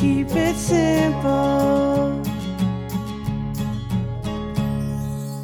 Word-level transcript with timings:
keep 0.00 0.28
it 0.30 0.56
simple. 0.56 1.28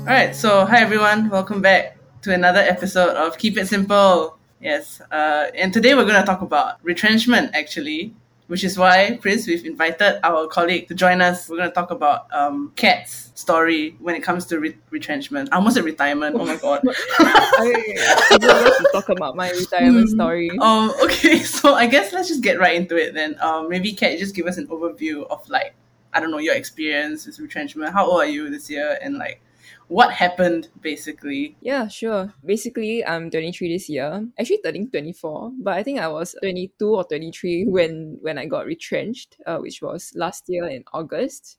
All 0.00 0.06
right, 0.06 0.34
so 0.34 0.64
hi 0.64 0.80
everyone, 0.80 1.28
welcome 1.28 1.60
back 1.60 1.98
to 2.22 2.32
another 2.32 2.60
episode 2.60 3.16
of 3.16 3.36
Keep 3.36 3.58
It 3.58 3.68
Simple. 3.68 4.38
Yes, 4.62 5.02
uh, 5.12 5.50
and 5.54 5.74
today 5.74 5.94
we're 5.94 6.06
going 6.06 6.18
to 6.18 6.24
talk 6.24 6.40
about 6.40 6.82
retrenchment 6.82 7.54
actually, 7.54 8.14
which 8.48 8.62
is 8.64 8.78
why, 8.78 9.18
Prince, 9.20 9.46
we've 9.46 9.64
invited 9.64 10.20
our 10.24 10.46
colleague 10.46 10.88
to 10.88 10.94
join 10.94 11.20
us. 11.20 11.48
We're 11.48 11.56
going 11.56 11.68
to 11.68 11.74
talk 11.74 11.90
about 11.90 12.32
um, 12.32 12.72
Kat's 12.76 13.32
story 13.34 13.96
when 13.98 14.14
it 14.14 14.22
comes 14.22 14.46
to 14.46 14.60
re- 14.60 14.76
retrenchment. 14.90 15.48
I 15.52 15.56
almost 15.56 15.76
said 15.76 15.84
retirement. 15.84 16.36
Oh 16.38 16.44
my 16.44 16.56
god. 16.56 16.82
I, 17.18 17.94
I 18.30 18.76
to 18.78 18.88
talk 18.92 19.08
about 19.08 19.36
my 19.36 19.50
retirement 19.50 20.08
Hmm. 20.08 20.14
story. 20.14 20.50
Um, 20.60 20.92
okay, 21.02 21.38
so 21.42 21.74
I 21.74 21.86
guess 21.86 22.12
let's 22.12 22.28
just 22.28 22.42
get 22.42 22.58
right 22.58 22.76
into 22.76 22.96
it 22.96 23.14
then. 23.14 23.36
Um, 23.40 23.68
maybe 23.68 23.92
Kat, 23.92 24.18
just 24.18 24.34
give 24.34 24.46
us 24.46 24.56
an 24.58 24.66
overview 24.68 25.26
of 25.28 25.48
like, 25.48 25.74
I 26.12 26.20
don't 26.20 26.30
know, 26.30 26.38
your 26.38 26.54
experience 26.54 27.26
with 27.26 27.38
retrenchment. 27.38 27.92
How 27.92 28.06
old 28.06 28.20
are 28.20 28.26
you 28.26 28.48
this 28.50 28.70
year? 28.70 28.98
And 29.02 29.18
like, 29.18 29.40
what 29.88 30.12
happened 30.12 30.68
basically? 30.80 31.56
Yeah, 31.60 31.88
sure. 31.88 32.34
Basically, 32.44 33.04
I'm 33.04 33.30
23 33.30 33.72
this 33.72 33.88
year. 33.88 34.26
Actually, 34.38 34.60
turning 34.64 34.90
24, 34.90 35.52
but 35.62 35.74
I 35.74 35.82
think 35.82 36.00
I 36.00 36.08
was 36.08 36.34
22 36.42 36.88
or 36.88 37.04
23 37.04 37.66
when 37.66 38.18
when 38.20 38.38
I 38.38 38.46
got 38.46 38.66
retrenched, 38.66 39.36
uh, 39.46 39.58
which 39.58 39.82
was 39.82 40.12
last 40.14 40.44
year 40.48 40.66
in 40.66 40.84
August. 40.92 41.58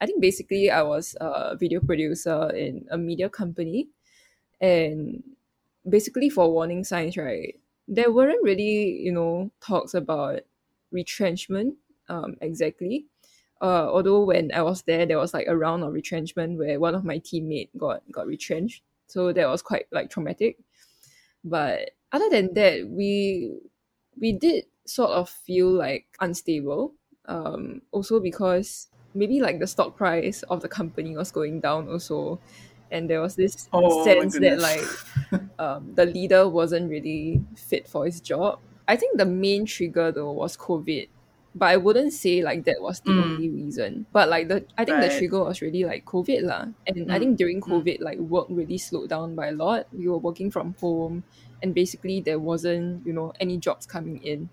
I 0.00 0.06
think 0.06 0.20
basically 0.20 0.70
I 0.70 0.82
was 0.82 1.16
a 1.20 1.56
video 1.56 1.80
producer 1.80 2.50
in 2.50 2.86
a 2.90 2.98
media 2.98 3.28
company, 3.28 3.88
and 4.60 5.22
basically 5.88 6.30
for 6.30 6.50
warning 6.52 6.84
signs, 6.84 7.16
right? 7.16 7.58
There 7.86 8.12
weren't 8.12 8.42
really 8.42 9.00
you 9.02 9.12
know 9.12 9.50
talks 9.60 9.94
about 9.94 10.40
retrenchment 10.90 11.76
um, 12.08 12.36
exactly. 12.40 13.06
Uh, 13.60 13.90
although 13.90 14.24
when 14.24 14.52
I 14.52 14.62
was 14.62 14.82
there, 14.82 15.04
there 15.06 15.18
was 15.18 15.34
like 15.34 15.46
a 15.48 15.56
round 15.56 15.82
of 15.82 15.92
retrenchment 15.92 16.58
where 16.58 16.78
one 16.78 16.94
of 16.94 17.04
my 17.04 17.18
teammate 17.18 17.70
got 17.76 18.02
got 18.12 18.26
retrenched, 18.26 18.82
so 19.06 19.32
that 19.32 19.48
was 19.48 19.62
quite 19.62 19.86
like 19.90 20.10
traumatic. 20.10 20.58
But 21.44 21.90
other 22.12 22.28
than 22.30 22.54
that, 22.54 22.88
we 22.88 23.52
we 24.20 24.32
did 24.32 24.66
sort 24.86 25.10
of 25.10 25.28
feel 25.28 25.70
like 25.70 26.06
unstable. 26.20 26.94
Um, 27.26 27.82
also 27.92 28.20
because 28.20 28.88
maybe 29.14 29.40
like 29.40 29.58
the 29.58 29.66
stock 29.66 29.96
price 29.96 30.42
of 30.44 30.62
the 30.62 30.68
company 30.68 31.16
was 31.16 31.30
going 31.30 31.60
down 31.60 31.88
also, 31.88 32.40
and 32.90 33.08
there 33.10 33.20
was 33.20 33.36
this 33.36 33.68
Oh, 33.72 34.04
sense 34.04 34.38
that 34.38 34.60
like 34.60 34.84
um, 35.58 35.94
the 35.94 36.06
leader 36.06 36.48
wasn't 36.48 36.90
really 36.90 37.42
fit 37.56 37.88
for 37.88 38.06
his 38.06 38.20
job. 38.20 38.60
I 38.86 38.96
think 38.96 39.18
the 39.18 39.26
main 39.26 39.66
trigger 39.66 40.10
though 40.12 40.32
was 40.32 40.56
COVID, 40.56 41.08
but 41.54 41.66
I 41.66 41.76
wouldn't 41.76 42.12
say 42.12 42.42
like 42.42 42.64
that 42.64 42.80
was 42.80 43.00
the 43.00 43.12
Mm. 43.12 43.14
only 43.16 43.50
reason. 43.50 44.06
But 44.12 44.28
like 44.28 44.48
the 44.48 44.66
I 44.78 44.84
think 44.84 45.00
the 45.00 45.10
trigger 45.10 45.44
was 45.44 45.60
really 45.62 45.84
like 45.84 46.04
COVID 46.04 46.42
lah, 46.44 46.66
and 46.86 47.10
I 47.10 47.18
Mm. 47.18 47.20
think 47.20 47.38
during 47.38 47.60
Mm. 47.66 47.82
COVID 47.82 48.00
like 48.00 48.18
work 48.18 48.46
really 48.50 48.78
slowed 48.78 49.10
down 49.10 49.34
by 49.34 49.48
a 49.48 49.52
lot. 49.52 49.86
We 49.92 50.08
were 50.08 50.18
working 50.18 50.50
from 50.50 50.74
home, 50.80 51.24
and 51.62 51.74
basically 51.74 52.20
there 52.20 52.38
wasn't 52.38 53.06
you 53.06 53.12
know 53.12 53.32
any 53.40 53.58
jobs 53.58 53.86
coming 53.86 54.18
in, 54.22 54.50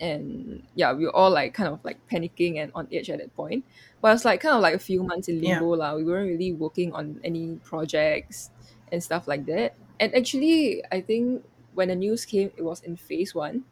and 0.00 0.66
yeah, 0.74 0.92
we 0.92 1.04
were 1.04 1.14
all 1.14 1.30
like 1.30 1.54
kind 1.54 1.68
of 1.72 1.84
like 1.84 2.00
panicking 2.10 2.58
and 2.58 2.72
on 2.74 2.88
edge 2.92 3.10
at 3.10 3.18
that 3.20 3.34
point. 3.34 3.64
But 4.00 4.14
it's 4.14 4.24
like 4.24 4.40
kind 4.40 4.56
of 4.56 4.62
like 4.62 4.74
a 4.74 4.78
few 4.82 5.02
months 5.04 5.28
in 5.28 5.40
Yeah. 5.40 5.40
limbo 5.40 5.76
lah. 5.76 5.94
We 5.96 6.04
weren't 6.04 6.28
really 6.28 6.52
working 6.52 6.92
on 6.92 7.20
any 7.22 7.58
projects 7.62 8.50
and 8.90 9.02
stuff 9.02 9.28
like 9.28 9.46
that. 9.46 9.76
And 10.00 10.14
actually, 10.14 10.82
I 10.90 11.00
think 11.02 11.44
when 11.72 11.88
the 11.88 11.96
news 11.96 12.24
came, 12.24 12.50
it 12.56 12.62
was 12.62 12.80
in 12.82 12.96
phase 12.96 13.34
one, 13.34 13.64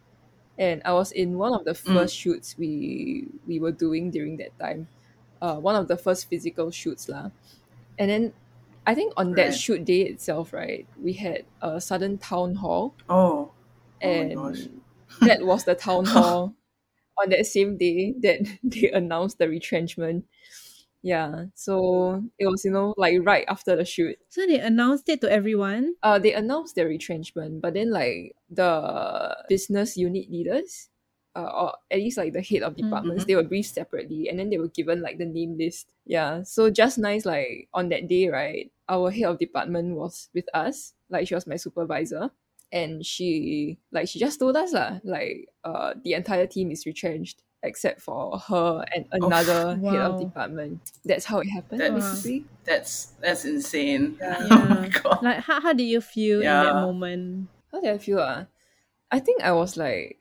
and 0.61 0.83
I 0.85 0.93
was 0.95 1.13
in 1.13 1.39
one 1.39 1.55
of 1.55 1.65
the 1.65 1.75
Mm. 1.87 1.95
first 1.97 2.17
shoots 2.17 2.59
we 2.59 3.29
we 3.49 3.61
were 3.61 3.73
doing 3.73 4.13
during 4.13 4.37
that 4.39 4.53
time. 4.61 4.89
Uh, 5.43 5.57
one 5.59 5.77
of 5.77 5.89
the 5.89 5.97
first 5.99 6.29
physical 6.29 6.71
shoots 6.71 7.09
lah. 7.09 7.33
And 7.99 8.11
then, 8.11 8.35
I 8.87 8.95
think 8.95 9.15
on 9.17 9.35
that 9.37 9.55
shoot 9.55 9.85
day 9.85 10.03
itself, 10.09 10.53
right, 10.53 10.89
we 10.97 11.15
had 11.15 11.47
a 11.63 11.81
sudden 11.81 12.19
town 12.19 12.57
hall, 12.57 12.97
Oh, 13.11 13.53
oh 14.03 14.25
and 14.25 14.33
gosh. 14.33 14.69
that 15.21 15.45
was 15.45 15.65
the 15.65 15.75
town 15.87 16.07
hall 16.09 16.57
on 17.19 17.31
that 17.31 17.47
same 17.47 17.79
day 17.79 18.13
that 18.23 18.41
they 18.65 18.91
announced 18.91 19.39
the 19.39 19.49
retrenchment. 19.49 20.27
Yeah, 21.03 21.47
so 21.55 22.23
it 22.39 22.45
was 22.47 22.63
you 22.65 22.71
know 22.71 22.93
like 22.99 23.25
right 23.25 23.45
after 23.49 23.75
the 23.75 23.87
shoot. 23.87 24.19
So 24.29 24.45
they 24.47 24.61
announced 24.61 25.09
it 25.09 25.23
to 25.23 25.33
everyone. 25.33 25.95
Uh, 26.03 26.19
they 26.19 26.35
announced 26.35 26.75
their 26.77 26.89
retrenchment, 26.89 27.63
but 27.63 27.73
then 27.73 27.91
like 27.91 28.37
the 28.51 29.37
business 29.49 29.97
unit 29.97 30.31
leaders, 30.31 30.91
uh, 31.35 31.49
or 31.49 31.73
at 31.91 31.99
least 31.99 32.19
like 32.19 32.35
the 32.35 32.43
head 32.43 32.63
of 32.63 32.77
departments, 32.77 33.25
Mhm. 33.25 33.29
they 33.29 33.37
were 33.37 33.49
briefed 33.49 33.73
separately, 33.73 34.29
and 34.29 34.39
then 34.39 34.51
they 34.51 34.59
were 34.59 34.69
given 34.69 35.01
like 35.01 35.17
the 35.17 35.25
name 35.25 35.57
list. 35.57 35.89
Yeah, 36.05 36.43
so 36.43 36.69
just 36.69 36.99
nice 36.99 37.25
like 37.25 37.69
on 37.73 37.89
that 37.89 38.07
day, 38.07 38.29
right? 38.29 38.71
Our 38.89 39.11
head 39.11 39.25
of 39.25 39.39
department 39.39 39.97
was 39.97 40.29
with 40.35 40.49
us, 40.53 40.93
like 41.09 41.29
she 41.29 41.35
was 41.35 41.47
my 41.47 41.57
supervisor, 41.57 42.29
and 42.73 43.07
she 43.07 43.79
like 43.91 44.05
she 44.09 44.19
just 44.21 44.39
told 44.39 44.53
us 44.57 44.75
lah, 44.77 45.01
like 45.03 45.49
uh 45.65 45.95
the 46.05 46.13
entire 46.13 46.47
team 46.47 46.71
is 46.71 46.85
retrenched 46.85 47.41
except 47.63 48.01
for 48.01 48.39
her 48.39 48.85
and 48.95 49.07
another 49.13 49.77
head 49.77 50.01
of 50.01 50.21
department. 50.21 50.81
That's 51.05 51.25
how 51.25 51.41
it 51.41 51.49
happened, 51.49 51.81
That's- 51.81 51.95
basically. 52.23 52.45
That's 52.65 53.13
that's 53.21 53.45
insane. 53.45 54.17
Yeah. 54.21 54.47
Oh 54.51 54.65
my 54.69 54.89
god. 54.89 55.23
Like 55.23 55.39
how, 55.41 55.61
how 55.61 55.73
did 55.73 55.85
you 55.85 56.01
feel 56.01 56.39
in 56.41 56.45
that 56.47 56.75
moment? 56.75 57.49
How 57.73 57.81
did 57.81 57.91
I 57.91 57.99
feel? 57.99 58.21
Ah, 58.21 58.47
I 59.11 59.19
think 59.19 59.43
I 59.43 59.53
was 59.53 59.77
like 59.77 60.19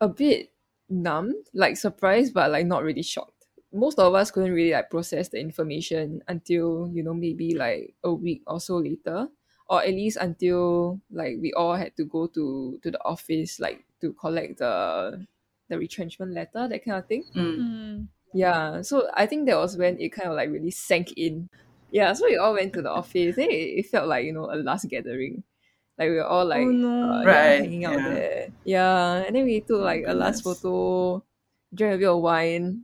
a 0.00 0.08
bit 0.08 0.50
numb, 0.88 1.34
like 1.54 1.76
surprised, 1.76 2.34
but 2.34 2.50
like 2.50 2.66
not 2.66 2.82
really 2.82 3.02
shocked. 3.02 3.32
Most 3.72 3.98
of 3.98 4.14
us 4.14 4.30
couldn't 4.30 4.52
really 4.54 4.72
like 4.72 4.88
process 4.90 5.28
the 5.28 5.38
information 5.40 6.22
until 6.28 6.88
you 6.92 7.02
know 7.02 7.12
maybe 7.14 7.54
like 7.54 7.94
a 8.04 8.12
week 8.12 8.42
or 8.46 8.60
so 8.60 8.76
later, 8.78 9.28
or 9.68 9.82
at 9.82 9.90
least 9.90 10.16
until 10.18 11.00
like 11.10 11.36
we 11.40 11.52
all 11.52 11.74
had 11.74 11.94
to 11.96 12.04
go 12.04 12.26
to 12.28 12.78
to 12.82 12.90
the 12.90 13.02
office 13.04 13.60
like 13.60 13.84
to 14.00 14.12
collect 14.14 14.58
the 14.58 15.26
the 15.68 15.78
retrenchment 15.78 16.32
letter, 16.32 16.68
that 16.68 16.84
kind 16.84 16.98
of 16.98 17.06
thing. 17.06 17.24
Mm. 17.34 17.56
Mm. 17.58 18.06
Yeah, 18.34 18.82
so 18.82 19.08
I 19.14 19.26
think 19.26 19.46
that 19.46 19.56
was 19.56 19.76
when 19.76 19.98
it 20.00 20.10
kind 20.10 20.28
of 20.28 20.36
like 20.36 20.50
really 20.50 20.70
sank 20.70 21.12
in. 21.16 21.48
Yeah, 21.90 22.12
so 22.12 22.26
we 22.26 22.36
all 22.36 22.52
went 22.54 22.72
to 22.74 22.82
the 22.82 22.90
office. 22.90 23.38
It, 23.38 23.50
it 23.50 23.86
felt 23.86 24.08
like 24.08 24.24
you 24.26 24.32
know 24.32 24.50
a 24.52 24.56
last 24.56 24.88
gathering, 24.88 25.42
like 25.98 26.10
we 26.10 26.16
were 26.16 26.24
all 26.26 26.44
like 26.44 26.66
oh 26.66 26.70
no. 26.70 27.20
uh, 27.20 27.22
yeah, 27.24 27.56
hanging 27.56 27.84
out 27.84 27.94
yeah. 27.98 28.08
there. 28.10 28.48
Yeah, 28.64 29.14
and 29.26 29.34
then 29.36 29.44
we 29.44 29.60
took 29.60 29.80
like 29.80 30.04
a 30.06 30.12
last 30.12 30.42
photo, 30.44 31.22
drank 31.72 31.94
a 31.94 31.98
bit 31.98 32.08
of 32.08 32.20
wine, 32.20 32.82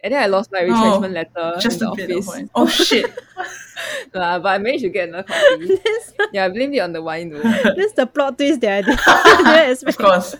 and 0.00 0.12
then 0.14 0.22
I 0.22 0.26
lost 0.26 0.50
my 0.50 0.60
Oh, 0.60 0.72
retrenchment 0.72 1.14
letter 1.14 1.60
Just 1.60 1.80
in 1.82 1.86
a 1.88 1.90
the 1.90 1.96
bit 1.96 2.10
of 2.10 2.16
office. 2.16 2.26
wine. 2.28 2.50
Oh 2.54 2.66
shit. 2.66 3.06
Nah, 4.14 4.38
but 4.40 4.48
I 4.48 4.58
managed 4.58 4.82
to 4.84 4.90
get 4.90 5.08
another 5.08 5.22
copy. 5.24 5.78
yeah, 6.32 6.44
I 6.44 6.48
blamed 6.50 6.74
it 6.74 6.80
on 6.80 6.92
the 6.92 7.02
wine 7.02 7.30
though. 7.30 7.40
this 7.40 7.86
is 7.86 7.92
the 7.94 8.06
plot 8.06 8.36
twist 8.36 8.60
that 8.60 8.84
I 8.84 8.88
did- 8.88 8.98
didn't 9.78 9.88
of 9.88 9.96
course. 9.98 10.36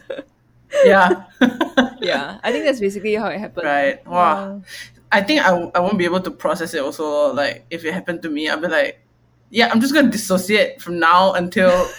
Yeah. 0.85 1.25
yeah, 2.01 2.39
I 2.43 2.53
think 2.53 2.65
that's 2.65 2.81
basically 2.81 3.15
how 3.15 3.27
it 3.27 3.39
happened. 3.39 3.67
right. 3.67 4.07
Wow. 4.07 4.13
Wow. 4.13 4.63
I 5.11 5.21
think 5.21 5.43
I, 5.43 5.51
w- 5.51 5.71
I 5.75 5.81
won't 5.81 5.99
be 5.99 6.07
able 6.07 6.21
to 6.21 6.31
process 6.31 6.73
it 6.73 6.81
also. 6.83 7.33
Like, 7.35 7.67
if 7.71 7.85
it 7.85 7.93
happened 7.93 8.23
to 8.23 8.31
me, 8.31 8.49
I'll 8.49 8.59
be 8.61 8.69
like, 8.69 9.05
yeah, 9.51 9.69
I'm 9.71 9.81
just 9.81 9.93
going 9.93 10.07
to 10.07 10.11
dissociate 10.11 10.81
from 10.81 10.99
now 10.99 11.33
until. 11.35 11.71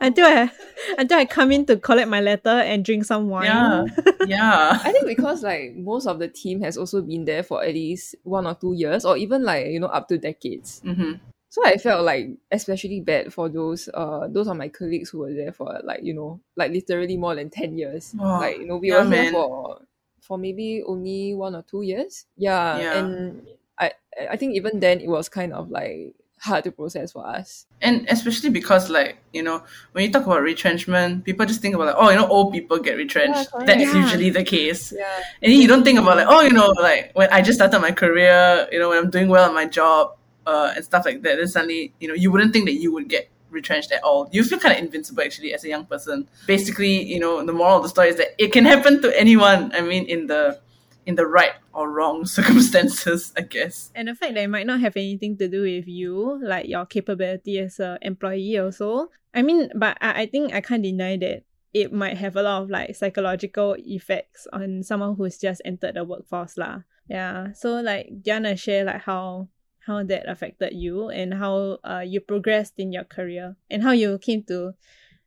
Until 0.00 0.26
I 0.26 0.50
until 0.98 1.18
I 1.18 1.24
come 1.26 1.52
in 1.52 1.66
to 1.66 1.76
collect 1.76 2.08
my 2.08 2.20
letter 2.20 2.48
and 2.50 2.84
drink 2.84 3.04
some 3.04 3.28
wine. 3.28 3.44
Yeah. 3.46 3.84
Yeah. 4.26 4.80
I 4.84 4.92
think 4.92 5.06
because 5.06 5.42
like 5.42 5.74
most 5.76 6.06
of 6.06 6.18
the 6.18 6.28
team 6.28 6.60
has 6.62 6.76
also 6.76 7.02
been 7.02 7.24
there 7.24 7.42
for 7.42 7.62
at 7.62 7.74
least 7.74 8.14
one 8.24 8.46
or 8.46 8.54
two 8.54 8.72
years, 8.74 9.04
or 9.04 9.16
even 9.16 9.44
like 9.44 9.66
you 9.66 9.78
know 9.80 9.86
up 9.88 10.08
to 10.08 10.18
decades. 10.18 10.80
hmm 10.84 11.12
So 11.50 11.66
I 11.66 11.76
felt 11.78 12.04
like 12.04 12.28
especially 12.52 13.00
bad 13.00 13.32
for 13.34 13.48
those 13.48 13.88
uh 13.92 14.28
those 14.30 14.46
are 14.46 14.54
my 14.54 14.68
colleagues 14.68 15.10
who 15.10 15.18
were 15.18 15.34
there 15.34 15.52
for 15.52 15.80
like 15.84 16.00
you 16.02 16.14
know 16.14 16.40
like 16.56 16.70
literally 16.70 17.16
more 17.16 17.34
than 17.34 17.50
ten 17.50 17.76
years. 17.76 18.14
Oh, 18.18 18.38
like 18.38 18.58
you 18.58 18.66
know 18.66 18.76
we 18.76 18.88
yeah, 18.88 19.04
were 19.04 19.10
here 19.10 19.32
for 19.32 19.82
for 20.22 20.38
maybe 20.38 20.82
only 20.86 21.34
one 21.34 21.56
or 21.56 21.62
two 21.62 21.82
years. 21.82 22.26
Yeah, 22.36 22.78
Yeah. 22.78 22.98
and 23.04 23.42
I 23.78 23.92
I 24.30 24.36
think 24.36 24.54
even 24.54 24.78
then 24.80 25.00
it 25.00 25.08
was 25.08 25.28
kind 25.28 25.52
of 25.52 25.70
like 25.70 26.14
hard 26.38 26.64
to 26.64 26.72
process 26.72 27.12
for 27.12 27.26
us. 27.26 27.66
And 27.82 28.06
especially 28.08 28.48
because, 28.48 28.88
like, 28.88 29.18
you 29.32 29.42
know, 29.42 29.62
when 29.92 30.04
you 30.04 30.10
talk 30.12 30.24
about 30.24 30.40
retrenchment, 30.40 31.24
people 31.24 31.44
just 31.44 31.60
think 31.60 31.74
about, 31.74 31.88
like, 31.88 31.96
oh, 31.98 32.08
you 32.10 32.16
know, 32.16 32.28
old 32.28 32.52
people 32.52 32.78
get 32.78 32.96
retrenched. 32.96 33.50
correct. 33.50 33.66
That's 33.66 33.82
Yeah. 33.82 34.00
usually 34.02 34.30
the 34.30 34.42
case. 34.44 34.92
Yeah, 34.96 35.04
And 35.42 35.52
you 35.52 35.68
don't 35.68 35.84
think 35.84 35.98
about, 35.98 36.16
like, 36.16 36.26
oh, 36.28 36.40
you 36.42 36.50
know, 36.52 36.68
like, 36.80 37.10
when 37.14 37.28
I 37.30 37.42
just 37.42 37.58
started 37.58 37.80
my 37.80 37.92
career, 37.92 38.68
you 38.72 38.78
know, 38.78 38.88
when 38.88 38.98
I'm 38.98 39.10
doing 39.10 39.28
well 39.28 39.48
at 39.48 39.54
my 39.54 39.66
job 39.66 40.16
uh, 40.46 40.72
and 40.74 40.84
stuff 40.84 41.04
like 41.04 41.22
that, 41.22 41.36
then 41.36 41.48
suddenly, 41.48 41.92
you 42.00 42.08
know, 42.08 42.14
you 42.14 42.30
wouldn't 42.30 42.52
think 42.52 42.66
that 42.66 42.74
you 42.74 42.92
would 42.92 43.08
get 43.08 43.30
retrenched 43.50 43.92
at 43.92 44.02
all. 44.02 44.28
You 44.32 44.44
feel 44.44 44.58
kind 44.58 44.76
of 44.76 44.82
invincible, 44.84 45.22
actually, 45.22 45.52
as 45.54 45.64
a 45.64 45.68
young 45.68 45.84
person. 45.84 46.28
Basically, 46.46 47.02
you 47.02 47.18
know, 47.18 47.44
the 47.44 47.52
moral 47.52 47.78
of 47.78 47.82
the 47.82 47.88
story 47.88 48.08
is 48.08 48.16
that 48.16 48.34
it 48.38 48.52
can 48.52 48.64
happen 48.64 49.02
to 49.02 49.18
anyone. 49.18 49.72
I 49.74 49.80
mean, 49.80 50.06
in 50.06 50.26
the 50.26 50.60
in 51.06 51.14
the 51.16 51.26
right 51.26 51.52
or 51.72 51.90
wrong 51.90 52.26
circumstances, 52.38 53.32
I 53.36 53.42
guess. 53.42 53.90
And 53.94 54.08
the 54.08 54.14
fact 54.14 54.34
that 54.34 54.42
it 54.42 54.50
might 54.50 54.66
not 54.66 54.80
have 54.80 54.96
anything 54.96 55.36
to 55.38 55.48
do 55.48 55.62
with 55.62 55.88
you, 55.88 56.40
like 56.42 56.68
your 56.68 56.86
capability 56.86 57.58
as 57.58 57.80
a 57.80 57.98
employee 58.02 58.58
also. 58.58 59.08
I 59.32 59.42
mean, 59.42 59.70
but 59.74 59.96
I, 60.00 60.22
I 60.22 60.26
think 60.26 60.52
I 60.54 60.60
can't 60.60 60.82
deny 60.82 61.16
that 61.18 61.44
it 61.72 61.92
might 61.92 62.16
have 62.16 62.36
a 62.36 62.42
lot 62.42 62.62
of 62.62 62.70
like 62.70 62.96
psychological 62.96 63.76
effects 63.78 64.46
on 64.52 64.82
someone 64.82 65.14
who's 65.16 65.38
just 65.38 65.62
entered 65.64 65.94
the 65.94 66.04
workforce 66.04 66.58
lah. 66.58 66.80
Yeah. 67.08 67.52
So 67.52 67.80
like 67.80 68.06
do 68.22 68.30
you 68.30 68.34
wanna 68.34 68.56
share 68.56 68.84
like 68.84 69.02
how 69.02 69.48
how 69.86 70.02
that 70.04 70.28
affected 70.28 70.72
you 70.74 71.08
and 71.08 71.34
how 71.34 71.78
uh 71.84 72.04
you 72.06 72.20
progressed 72.20 72.74
in 72.78 72.92
your 72.92 73.04
career 73.04 73.56
and 73.70 73.82
how 73.82 73.92
you 73.92 74.18
came 74.18 74.42
to 74.44 74.74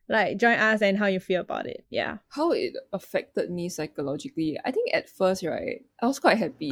like 0.09 0.37
join 0.37 0.59
us 0.59 0.81
and 0.81 0.97
how 0.97 1.05
you 1.07 1.19
feel 1.19 1.41
about 1.41 1.65
it. 1.65 1.85
Yeah. 1.89 2.17
How 2.29 2.51
it 2.51 2.73
affected 2.91 3.49
me 3.49 3.69
psychologically. 3.69 4.59
I 4.63 4.71
think 4.71 4.89
at 4.93 5.09
first, 5.09 5.43
right, 5.43 5.81
I 6.01 6.05
was 6.07 6.19
quite 6.19 6.37
happy. 6.37 6.71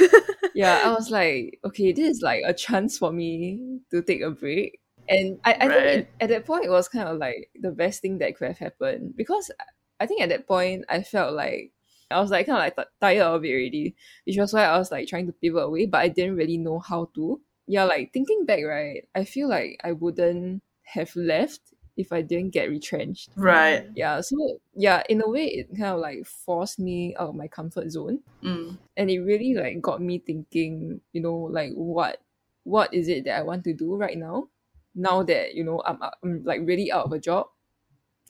yeah, 0.54 0.80
I 0.84 0.92
was 0.92 1.10
like, 1.10 1.58
okay, 1.64 1.92
this 1.92 2.16
is 2.16 2.22
like 2.22 2.42
a 2.44 2.52
chance 2.52 2.98
for 2.98 3.12
me 3.12 3.80
to 3.90 4.02
take 4.02 4.20
a 4.22 4.30
break. 4.30 4.78
And 5.08 5.38
I, 5.44 5.54
I 5.60 5.66
Right. 5.66 5.72
think 5.72 5.86
it, 5.86 6.08
at 6.20 6.28
that 6.30 6.44
point, 6.46 6.64
it 6.64 6.70
was 6.70 6.88
kind 6.88 7.08
of 7.08 7.18
like 7.18 7.50
the 7.60 7.70
best 7.70 8.02
thing 8.02 8.18
that 8.18 8.36
could 8.36 8.48
have 8.48 8.58
happened 8.58 9.14
because 9.16 9.50
I 9.98 10.06
think 10.06 10.20
at 10.20 10.28
that 10.28 10.46
point, 10.46 10.84
I 10.88 11.02
felt 11.02 11.34
like 11.34 11.72
I 12.10 12.20
was 12.20 12.30
like 12.30 12.46
kind 12.46 12.58
of 12.58 12.62
like 12.64 12.76
t- 12.76 12.92
tired 13.00 13.22
of 13.22 13.44
it 13.44 13.50
already, 13.52 13.94
which 14.24 14.36
was 14.38 14.52
why 14.52 14.64
I 14.64 14.78
was 14.78 14.90
like 14.90 15.08
trying 15.08 15.26
to 15.26 15.32
pivot 15.32 15.64
away, 15.64 15.86
but 15.86 15.98
I 15.98 16.08
didn't 16.08 16.36
really 16.36 16.58
know 16.58 16.78
how 16.78 17.10
to. 17.14 17.40
Yeah, 17.66 17.84
like 17.84 18.12
thinking 18.12 18.44
back, 18.46 18.62
right, 18.64 19.08
I 19.14 19.24
feel 19.24 19.48
like 19.48 19.80
I 19.82 19.92
wouldn't 19.92 20.62
have 20.84 21.14
left 21.16 21.60
if 21.96 22.12
I 22.12 22.20
didn't 22.22 22.50
get 22.50 22.68
retrenched 22.68 23.30
Right. 23.36 23.86
yeah 23.96 24.20
so 24.20 24.58
yeah 24.76 25.02
in 25.08 25.22
a 25.22 25.28
way 25.30 25.46
it 25.46 25.68
kind 25.70 25.94
of 25.96 26.00
like 26.00 26.26
forced 26.26 26.78
me 26.78 27.16
out 27.18 27.30
of 27.30 27.34
my 27.34 27.48
comfort 27.48 27.90
zone 27.90 28.20
Mm. 28.44 28.76
and 28.98 29.10
it 29.10 29.20
really 29.20 29.54
like 29.54 29.80
got 29.80 30.02
me 30.02 30.18
thinking 30.18 31.00
you 31.14 31.22
know 31.22 31.34
like 31.34 31.72
what 31.72 32.20
what 32.64 32.92
is 32.92 33.08
it 33.08 33.24
that 33.24 33.38
i 33.38 33.42
want 33.42 33.64
to 33.64 33.72
do 33.72 33.96
right 33.96 34.18
now 34.18 34.46
now 34.94 35.22
that 35.22 35.54
you 35.54 35.64
know 35.64 35.80
i'm, 35.86 35.98
I'm 36.22 36.44
like 36.44 36.60
really 36.64 36.92
out 36.92 37.06
of 37.06 37.12
a 37.12 37.18
job 37.18 37.46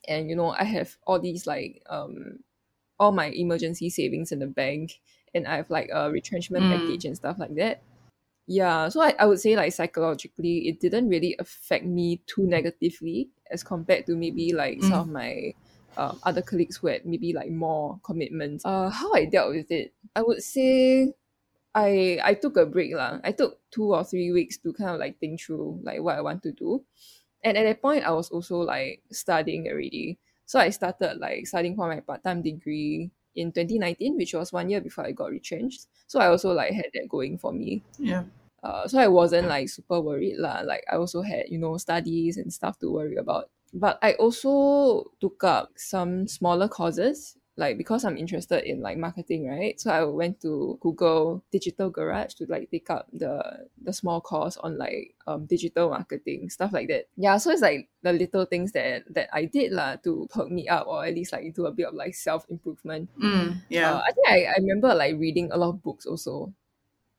and 0.07 0.31
you 0.31 0.37
know 0.37 0.51
i 0.51 0.63
have 0.63 0.97
all 1.05 1.19
these 1.19 1.45
like 1.47 1.83
um 1.91 2.39
all 2.99 3.13
my 3.13 3.27
emergency 3.29 3.91
savings 3.91 4.33
in 4.33 4.39
the 4.41 4.47
bank 4.47 5.01
and 5.35 5.47
i 5.47 5.57
have 5.57 5.71
like 5.71 5.89
a 5.93 6.11
retrenchment 6.11 6.65
Mm. 6.67 6.71
package 6.71 7.05
and 7.05 7.17
stuff 7.17 7.39
like 7.39 7.55
that 7.57 7.83
yeah 8.47 8.89
so 8.89 9.01
I, 9.03 9.15
I 9.19 9.27
would 9.27 9.41
say 9.41 9.57
like 9.57 9.73
psychologically 9.73 10.69
it 10.69 10.81
didn't 10.81 11.09
really 11.09 11.37
affect 11.39 11.85
me 11.85 12.23
too 12.27 12.47
negatively 12.47 13.31
as 13.51 13.63
compared 13.65 14.07
to 14.07 14.17
maybe 14.17 14.53
like 14.53 14.83
some 14.83 14.99
Mm. 14.99 15.03
of 15.03 15.09
my 15.09 15.55
um, 15.97 16.21
other 16.25 16.43
colleagues 16.43 16.77
who 16.77 16.89
had 16.89 17.07
maybe 17.07 17.33
like 17.33 17.51
more 17.51 17.99
commitments 18.05 18.65
uh 18.67 18.91
how 18.91 19.13
i 19.15 19.25
dealt 19.25 19.55
with 19.55 19.71
it 19.71 19.95
i 20.15 20.23
would 20.23 20.43
say 20.43 21.13
i 21.75 22.19
i 22.25 22.35
took 22.35 22.57
a 22.57 22.67
break 22.67 22.95
lah. 22.95 23.21
i 23.25 23.33
took 23.33 23.61
two 23.71 23.95
or 23.95 24.05
three 24.05 24.33
weeks 24.33 24.59
to 24.59 24.73
kind 24.73 24.91
of 24.91 25.01
like 25.01 25.19
think 25.21 25.41
through 25.41 25.81
like 25.83 26.01
what 26.03 26.17
i 26.17 26.21
want 26.21 26.43
to 26.43 26.53
do 26.53 26.85
and 27.45 27.57
at 27.57 27.65
that 27.65 27.83
point 27.83 28.05
i 28.05 28.11
was 28.11 28.31
also 28.31 28.59
like 28.59 29.03
studying 29.13 29.69
already 29.69 30.19
so 30.47 30.59
i 30.59 30.71
started 30.71 31.19
like 31.19 31.47
studying 31.47 31.77
for 31.77 31.89
my 31.89 32.01
part-time 32.01 32.43
degree 32.43 33.11
in 33.35 33.53
2019 33.53 34.17
which 34.17 34.33
was 34.35 34.53
one 34.53 34.71
year 34.71 34.81
before 34.81 35.05
i 35.05 35.13
got 35.13 35.31
retrenched 35.31 35.87
so 36.07 36.21
i 36.21 36.27
also 36.29 36.53
like 36.53 36.73
had 36.73 36.87
that 36.95 37.09
going 37.09 37.37
for 37.39 37.53
me 37.53 37.83
Yeah. 37.99 38.25
uh, 38.63 38.89
so 38.89 38.99
I 38.99 39.09
wasn't 39.09 39.49
like 39.49 39.69
super 39.69 40.01
worried 40.01 40.39
lah. 40.39 40.61
Like 40.65 40.85
I 40.91 40.97
also 40.97 41.23
had 41.23 41.47
you 41.49 41.59
know 41.59 41.77
studies 41.79 42.37
and 42.37 42.53
stuff 42.53 42.79
to 42.81 42.91
worry 42.91 43.17
about. 43.17 43.51
But 43.73 43.99
I 44.03 44.15
also 44.15 45.13
took 45.21 45.45
up 45.45 45.73
some 45.77 46.27
smaller 46.27 46.69
courses, 46.69 47.36
like 47.57 47.79
because 47.79 48.05
I'm 48.05 48.17
interested 48.17 48.65
in 48.65 48.81
like 48.81 48.99
marketing, 48.99 49.49
right? 49.49 49.81
So 49.81 49.91
I 49.91 50.05
went 50.05 50.41
to 50.43 50.79
Google 50.81 51.43
Digital 51.51 51.89
Garage 51.89 52.35
to 52.35 52.47
like 52.49 52.71
take 52.71 52.91
up 52.91 53.09
the 53.13 53.67
the 53.81 53.93
small 53.93 54.21
course 54.21 54.59
on 54.59 54.77
like 54.77 55.15
um 55.27 55.47
digital 55.47 55.89
marketing 55.89 56.51
stuff 56.51 56.73
like 56.73 56.89
that. 56.89 57.09
Yeah, 57.17 57.39
so 57.39 57.51
it's 57.51 57.63
like 57.63 57.89
the 58.03 58.13
little 58.13 58.45
things 58.45 58.73
that 58.73 59.05
that 59.15 59.29
I 59.33 59.47
did 59.47 59.73
lah 59.73 59.97
to 60.05 60.29
perk 60.31 60.51
me 60.51 60.69
up 60.69 60.87
or 60.87 61.05
at 61.07 61.15
least 61.15 61.33
like 61.33 61.55
do 61.55 61.65
a 61.65 61.73
bit 61.73 61.89
of 61.89 61.95
like 61.95 62.15
self 62.15 62.45
improvement. 62.51 63.09
Mm. 63.17 63.63
Yeah. 63.71 63.95
Uh, 63.95 64.03
I 64.05 64.13
think 64.13 64.29
I, 64.29 64.45
I 64.53 64.55
remember 64.61 64.95
like 64.95 65.17
reading 65.17 65.51
a 65.51 65.57
lot 65.57 65.71
of 65.71 65.83
books 65.83 66.05
also. 66.05 66.53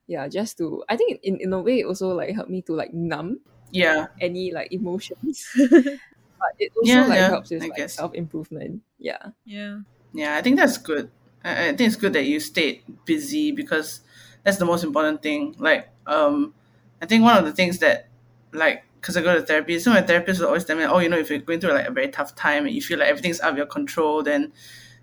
Yeah, 0.06 0.28
just 0.28 0.56
to 0.58 0.84
I 0.88 0.96
think 0.96 1.20
in, 1.22 1.36
in 1.40 1.52
a 1.52 1.60
way 1.60 1.80
it 1.80 1.86
also 1.86 2.14
like 2.14 2.34
helped 2.34 2.50
me 2.50 2.62
to 2.62 2.72
like 2.74 2.94
numb 2.94 3.40
yeah. 3.72 4.06
any 4.20 4.52
like 4.52 4.72
emotions. 4.72 5.50
but 5.58 6.54
it 6.58 6.72
also 6.76 6.92
Yeah, 6.92 7.06
like 7.06 7.18
yeah, 7.18 7.28
helps 7.28 7.50
with 7.50 7.62
I 7.64 7.66
like 7.66 7.90
self 7.90 8.14
improvement. 8.14 8.82
Yeah. 8.98 9.34
yeah. 9.44 9.82
Yeah, 10.12 10.36
I 10.36 10.42
think 10.42 10.56
that's 10.56 10.78
good. 10.78 11.10
I, 11.44 11.50
I 11.50 11.76
think 11.76 11.80
it's 11.82 11.96
good 11.96 12.12
that 12.14 12.24
you 12.24 12.40
stayed 12.40 12.82
busy 13.04 13.52
because 13.52 14.00
that's 14.44 14.56
the 14.56 14.64
most 14.64 14.84
important 14.84 15.22
thing. 15.22 15.54
Like, 15.58 15.88
um, 16.06 16.54
I 17.02 17.06
think 17.06 17.22
one 17.22 17.36
of 17.36 17.44
the 17.44 17.52
things 17.52 17.78
that, 17.78 18.08
like, 18.52 18.84
because 19.00 19.16
I 19.16 19.22
go 19.22 19.34
to 19.34 19.42
therapy, 19.44 19.78
so 19.78 19.90
my 19.90 20.02
therapist 20.02 20.40
will 20.40 20.48
always 20.48 20.64
tell 20.64 20.76
me, 20.76 20.84
oh, 20.84 20.98
you 20.98 21.08
know, 21.08 21.18
if 21.18 21.30
you're 21.30 21.38
going 21.38 21.60
through 21.60 21.72
like 21.72 21.86
a 21.86 21.92
very 21.92 22.08
tough 22.08 22.34
time 22.34 22.66
and 22.66 22.74
you 22.74 22.82
feel 22.82 22.98
like 22.98 23.08
everything's 23.08 23.40
out 23.40 23.52
of 23.52 23.56
your 23.56 23.66
control, 23.66 24.22
then 24.22 24.52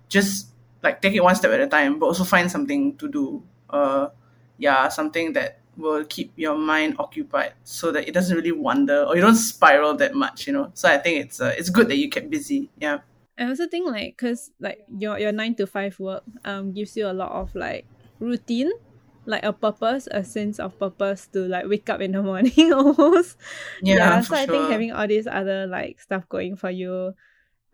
just 0.08 0.48
like 0.82 1.00
take 1.00 1.14
it 1.14 1.22
one 1.24 1.34
step 1.34 1.50
at 1.52 1.60
a 1.60 1.66
time, 1.66 1.98
but 1.98 2.06
also 2.06 2.24
find 2.24 2.50
something 2.50 2.96
to 2.96 3.08
do. 3.08 3.42
Uh, 3.70 4.08
yeah, 4.58 4.88
something 4.88 5.32
that 5.34 5.60
will 5.76 6.04
keep 6.04 6.32
your 6.36 6.56
mind 6.56 6.96
occupied 6.98 7.52
so 7.64 7.92
that 7.92 8.08
it 8.08 8.12
doesn't 8.12 8.36
really 8.36 8.52
wander 8.52 9.04
or 9.04 9.16
you 9.16 9.22
don't 9.22 9.34
spiral 9.36 9.94
that 9.96 10.14
much, 10.14 10.46
you 10.46 10.52
know. 10.52 10.70
So 10.74 10.88
I 10.88 10.98
think 10.98 11.24
it's 11.24 11.40
uh, 11.40 11.54
it's 11.56 11.70
good 11.70 11.88
that 11.88 11.96
you 11.96 12.10
kept 12.10 12.30
busy. 12.30 12.70
Yeah. 12.78 12.98
I 13.38 13.48
also 13.48 13.66
think 13.68 13.88
like 13.90 14.16
cause 14.16 14.50
like 14.60 14.80
your 14.98 15.18
your 15.18 15.32
nine 15.32 15.54
to 15.56 15.66
five 15.66 15.98
work 16.00 16.24
um 16.44 16.72
gives 16.72 16.96
you 16.96 17.06
a 17.08 17.12
lot 17.12 17.32
of 17.32 17.54
like 17.54 17.86
routine, 18.18 18.70
like 19.26 19.44
a 19.44 19.52
purpose, 19.52 20.08
a 20.10 20.24
sense 20.24 20.58
of 20.58 20.78
purpose 20.78 21.26
to 21.28 21.46
like 21.46 21.66
wake 21.68 21.88
up 21.90 22.00
in 22.00 22.12
the 22.12 22.22
morning 22.30 22.72
almost. 22.72 23.36
Yeah, 23.80 24.20
so 24.22 24.28
for 24.28 24.36
I 24.36 24.46
think 24.46 24.68
having 24.70 24.92
all 24.92 25.06
these 25.06 25.26
other 25.26 25.66
like 25.66 26.00
stuff 26.00 26.28
going 26.28 26.56
for 26.56 26.70
you, 26.70 27.14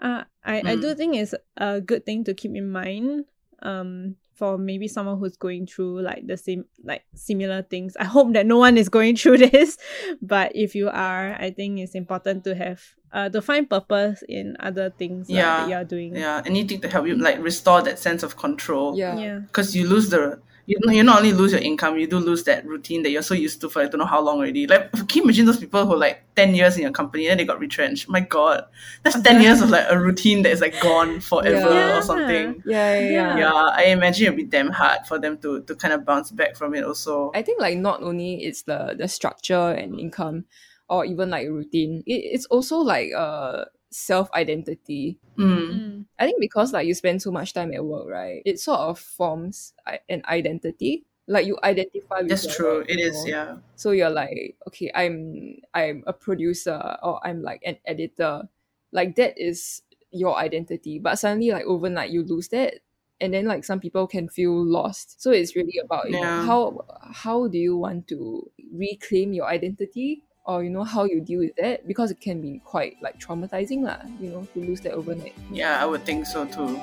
uh, 0.00 0.24
I 0.44 0.62
I 0.66 0.76
do 0.76 0.94
Mm. 0.94 0.96
think 0.96 1.16
it's 1.16 1.34
a 1.56 1.80
good 1.80 2.04
thing 2.06 2.24
to 2.24 2.34
keep 2.34 2.54
in 2.56 2.70
mind. 2.70 3.26
Um, 3.62 4.16
for 4.34 4.56
maybe 4.58 4.88
someone 4.88 5.18
who's 5.18 5.36
going 5.36 5.66
through 5.66 6.00
like 6.02 6.26
the 6.26 6.36
same 6.36 6.64
like 6.84 7.04
similar 7.14 7.62
things. 7.62 7.96
I 8.00 8.04
hope 8.04 8.32
that 8.32 8.46
no 8.46 8.56
one 8.58 8.76
is 8.78 8.88
going 8.88 9.16
through 9.20 9.38
this, 9.38 9.78
but 10.20 10.52
if 10.54 10.74
you 10.74 10.88
are, 10.88 11.34
I 11.34 11.50
think 11.50 11.78
it's 11.80 11.94
important 11.94 12.44
to 12.44 12.54
have 12.54 12.80
uh 13.12 13.28
to 13.28 13.42
find 13.42 13.68
purpose 13.68 14.24
in 14.28 14.56
other 14.58 14.88
things 14.88 15.28
lah 15.28 15.36
Yeah, 15.36 15.56
that 15.60 15.68
you're 15.68 15.84
doing. 15.84 16.16
yeah 16.16 16.40
anything 16.46 16.80
to 16.80 16.88
help 16.88 17.06
you 17.06 17.14
like 17.14 17.36
restore 17.44 17.82
that 17.82 17.98
sense 18.00 18.22
of 18.24 18.36
control 18.40 18.96
Yeah. 18.96 19.18
Yeah. 19.20 19.38
because 19.44 19.76
you 19.76 19.86
lose 19.86 20.08
the 20.08 20.40
you, 20.66 20.78
you 20.86 21.02
not 21.02 21.18
only 21.18 21.32
lose 21.32 21.52
your 21.52 21.60
income 21.60 21.98
you 21.98 22.06
do 22.06 22.18
lose 22.18 22.44
that 22.44 22.64
routine 22.66 23.02
that 23.02 23.10
you're 23.10 23.22
so 23.22 23.34
used 23.34 23.60
to 23.60 23.68
for 23.68 23.82
I 23.82 23.86
don't 23.88 23.98
know 23.98 24.06
how 24.06 24.20
long 24.20 24.38
already. 24.38 24.66
Like 24.66 24.92
can 24.92 25.06
you 25.14 25.22
imagine 25.24 25.46
those 25.46 25.58
people 25.58 25.84
who 25.86 25.94
are 25.94 25.98
like 25.98 26.22
10 26.36 26.54
years 26.54 26.76
in 26.76 26.82
your 26.82 26.92
company 26.92 27.28
and 27.28 27.38
they 27.40 27.44
got 27.44 27.58
retrenched? 27.58 28.08
My 28.08 28.20
god. 28.20 28.64
That's 29.02 29.20
10 29.20 29.42
years 29.42 29.60
of 29.60 29.70
like 29.70 29.86
a 29.90 29.98
routine 29.98 30.42
that 30.42 30.50
is 30.52 30.60
like 30.60 30.80
gone 30.80 31.20
forever 31.20 31.74
Yeah. 31.74 31.98
or 31.98 32.02
something. 32.02 32.62
Yeah, 32.64 32.98
yeah, 32.98 33.10
yeah. 33.10 33.36
yeah 33.38 33.52
i 33.74 33.84
imagine 33.86 34.26
it'd 34.26 34.36
be 34.36 34.44
damn 34.44 34.70
hard 34.70 35.06
for 35.06 35.18
them 35.18 35.38
to 35.38 35.62
to 35.62 35.74
kind 35.74 35.92
of 35.94 36.04
bounce 36.04 36.30
back 36.30 36.56
from 36.56 36.74
it 36.74 36.84
also. 36.84 37.30
I 37.34 37.42
think 37.42 37.60
like 37.60 37.78
not 37.78 38.02
only 38.02 38.44
it's 38.44 38.62
the 38.62 38.94
the 38.96 39.08
structure 39.08 39.70
and 39.72 39.98
income 39.98 40.44
or 40.88 41.04
even 41.04 41.30
like 41.30 41.48
routine, 41.48 42.02
it, 42.06 42.22
it's 42.34 42.46
also 42.46 42.78
like 42.78 43.10
uh 43.16 43.64
self 43.92 44.30
identity. 44.32 45.18
mm. 45.38 46.02
Mm. 46.02 46.04
I 46.18 46.26
think 46.26 46.40
because 46.40 46.72
like 46.72 46.86
you 46.86 46.94
spend 46.94 47.22
so 47.22 47.30
much 47.30 47.52
time 47.52 47.72
at 47.72 47.84
work, 47.84 48.08
right? 48.08 48.42
It 48.44 48.60
sort 48.60 48.80
of 48.80 48.98
forms 48.98 49.74
an 50.08 50.22
identity. 50.28 51.04
Like 51.28 51.46
you 51.46 51.58
identify 51.62 52.20
with 52.20 52.28
that's 52.28 52.44
your 52.44 52.54
true 52.54 52.78
work, 52.78 52.86
it 52.88 53.12
know? 53.12 53.24
yeah 53.26 53.56
So 53.76 53.92
you're 53.92 54.10
like, 54.10 54.56
okay, 54.68 54.90
I'm 54.94 55.58
I'm 55.72 56.02
a 56.06 56.12
producer 56.12 56.96
or 57.02 57.24
I'm 57.26 57.42
like 57.42 57.62
an 57.64 57.76
editor. 57.86 58.48
Like 58.90 59.16
that 59.16 59.38
is 59.38 59.82
your 60.10 60.36
identity. 60.36 60.98
But 60.98 61.18
suddenly 61.18 61.50
like 61.50 61.64
overnight 61.64 62.10
you 62.10 62.24
lose 62.24 62.48
that. 62.48 62.74
And 63.20 63.34
then 63.34 63.46
like 63.46 63.62
some 63.64 63.78
people 63.78 64.08
can 64.08 64.28
feel 64.28 64.52
lost. 64.64 65.22
So 65.22 65.30
it's 65.30 65.54
really 65.54 65.78
about 65.82 66.10
you 66.10 66.20
know, 66.20 66.42
how 66.42 66.84
how 67.12 67.46
do 67.46 67.56
you 67.56 67.76
want 67.76 68.08
to 68.08 68.50
reclaim 68.74 69.32
your 69.32 69.46
identity 69.46 70.24
or 70.44 70.64
you 70.64 70.70
know 70.70 70.84
how 70.84 71.04
you 71.04 71.20
deal 71.20 71.40
with 71.40 71.54
that 71.56 71.86
because 71.86 72.10
it 72.10 72.20
can 72.20 72.40
be 72.40 72.60
quite 72.64 72.96
like 73.00 73.18
traumatizing 73.18 73.82
lah, 73.82 73.98
you 74.20 74.30
know, 74.30 74.46
to 74.54 74.60
lose 74.60 74.80
that 74.80 74.92
overnight. 74.92 75.34
yeah 75.50 75.82
i 75.82 75.86
would 75.86 76.04
think 76.04 76.26
so 76.26 76.44
too 76.46 76.78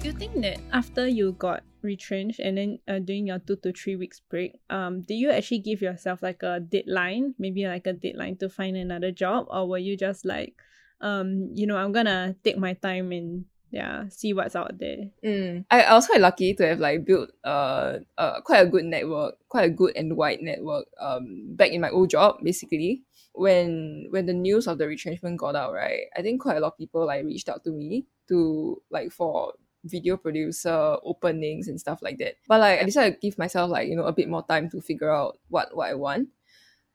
Do 0.00 0.06
you 0.06 0.12
think 0.12 0.42
that 0.42 0.58
after 0.72 1.06
you 1.06 1.32
got 1.32 1.62
retrenched 1.82 2.40
and 2.40 2.58
then 2.58 2.78
uh, 2.88 2.98
doing 2.98 3.26
your 3.26 3.38
two 3.38 3.56
to 3.56 3.72
three 3.72 3.96
weeks 3.96 4.20
break, 4.20 4.58
um, 4.70 5.02
do 5.02 5.14
you 5.14 5.30
actually 5.30 5.58
give 5.60 5.80
yourself 5.82 6.22
like 6.22 6.42
a 6.42 6.58
deadline, 6.60 7.34
maybe 7.38 7.66
like 7.66 7.86
a 7.86 7.92
deadline 7.92 8.36
to 8.38 8.48
find 8.48 8.76
another 8.76 9.12
job, 9.12 9.46
or 9.50 9.68
were 9.68 9.78
you 9.78 9.96
just 9.96 10.24
like, 10.24 10.54
um, 11.00 11.50
you 11.54 11.66
know, 11.66 11.76
I'm 11.76 11.92
gonna 11.92 12.34
take 12.42 12.58
my 12.58 12.74
time 12.74 13.12
and 13.12 13.44
yeah, 13.70 14.08
see 14.10 14.32
what's 14.32 14.56
out 14.56 14.78
there. 14.78 15.10
Mm. 15.24 15.64
I, 15.70 15.94
was 15.94 16.06
quite 16.06 16.20
lucky 16.20 16.54
to 16.54 16.66
have 16.66 16.80
like 16.80 17.04
built 17.04 17.30
uh, 17.44 17.98
uh 18.16 18.40
quite 18.40 18.60
a 18.60 18.70
good 18.70 18.84
network, 18.84 19.36
quite 19.48 19.66
a 19.66 19.70
good 19.70 19.96
and 19.96 20.16
wide 20.16 20.40
network 20.40 20.86
um 21.00 21.54
back 21.56 21.70
in 21.70 21.80
my 21.80 21.90
old 21.90 22.10
job 22.10 22.36
basically. 22.42 23.02
When 23.34 24.08
when 24.10 24.26
the 24.26 24.32
news 24.32 24.66
of 24.66 24.78
the 24.78 24.86
retrenchment 24.88 25.38
got 25.38 25.54
out, 25.54 25.72
right, 25.72 26.06
I 26.16 26.22
think 26.22 26.40
quite 26.40 26.56
a 26.56 26.60
lot 26.60 26.72
of 26.72 26.78
people 26.78 27.06
like 27.06 27.24
reached 27.24 27.48
out 27.48 27.62
to 27.64 27.70
me 27.70 28.06
to 28.28 28.82
like 28.90 29.12
for 29.12 29.52
video 29.84 30.16
producer 30.16 30.96
openings 31.04 31.68
and 31.68 31.78
stuff 31.78 32.00
like 32.02 32.18
that. 32.18 32.34
But 32.48 32.60
like 32.60 32.80
I 32.80 32.84
decided 32.84 33.14
to 33.14 33.20
give 33.20 33.38
myself 33.38 33.70
like, 33.70 33.88
you 33.88 33.96
know, 33.96 34.04
a 34.04 34.12
bit 34.12 34.28
more 34.28 34.44
time 34.46 34.70
to 34.70 34.80
figure 34.80 35.10
out 35.10 35.38
what 35.48 35.76
what 35.76 35.90
I 35.90 35.94
want. 35.94 36.28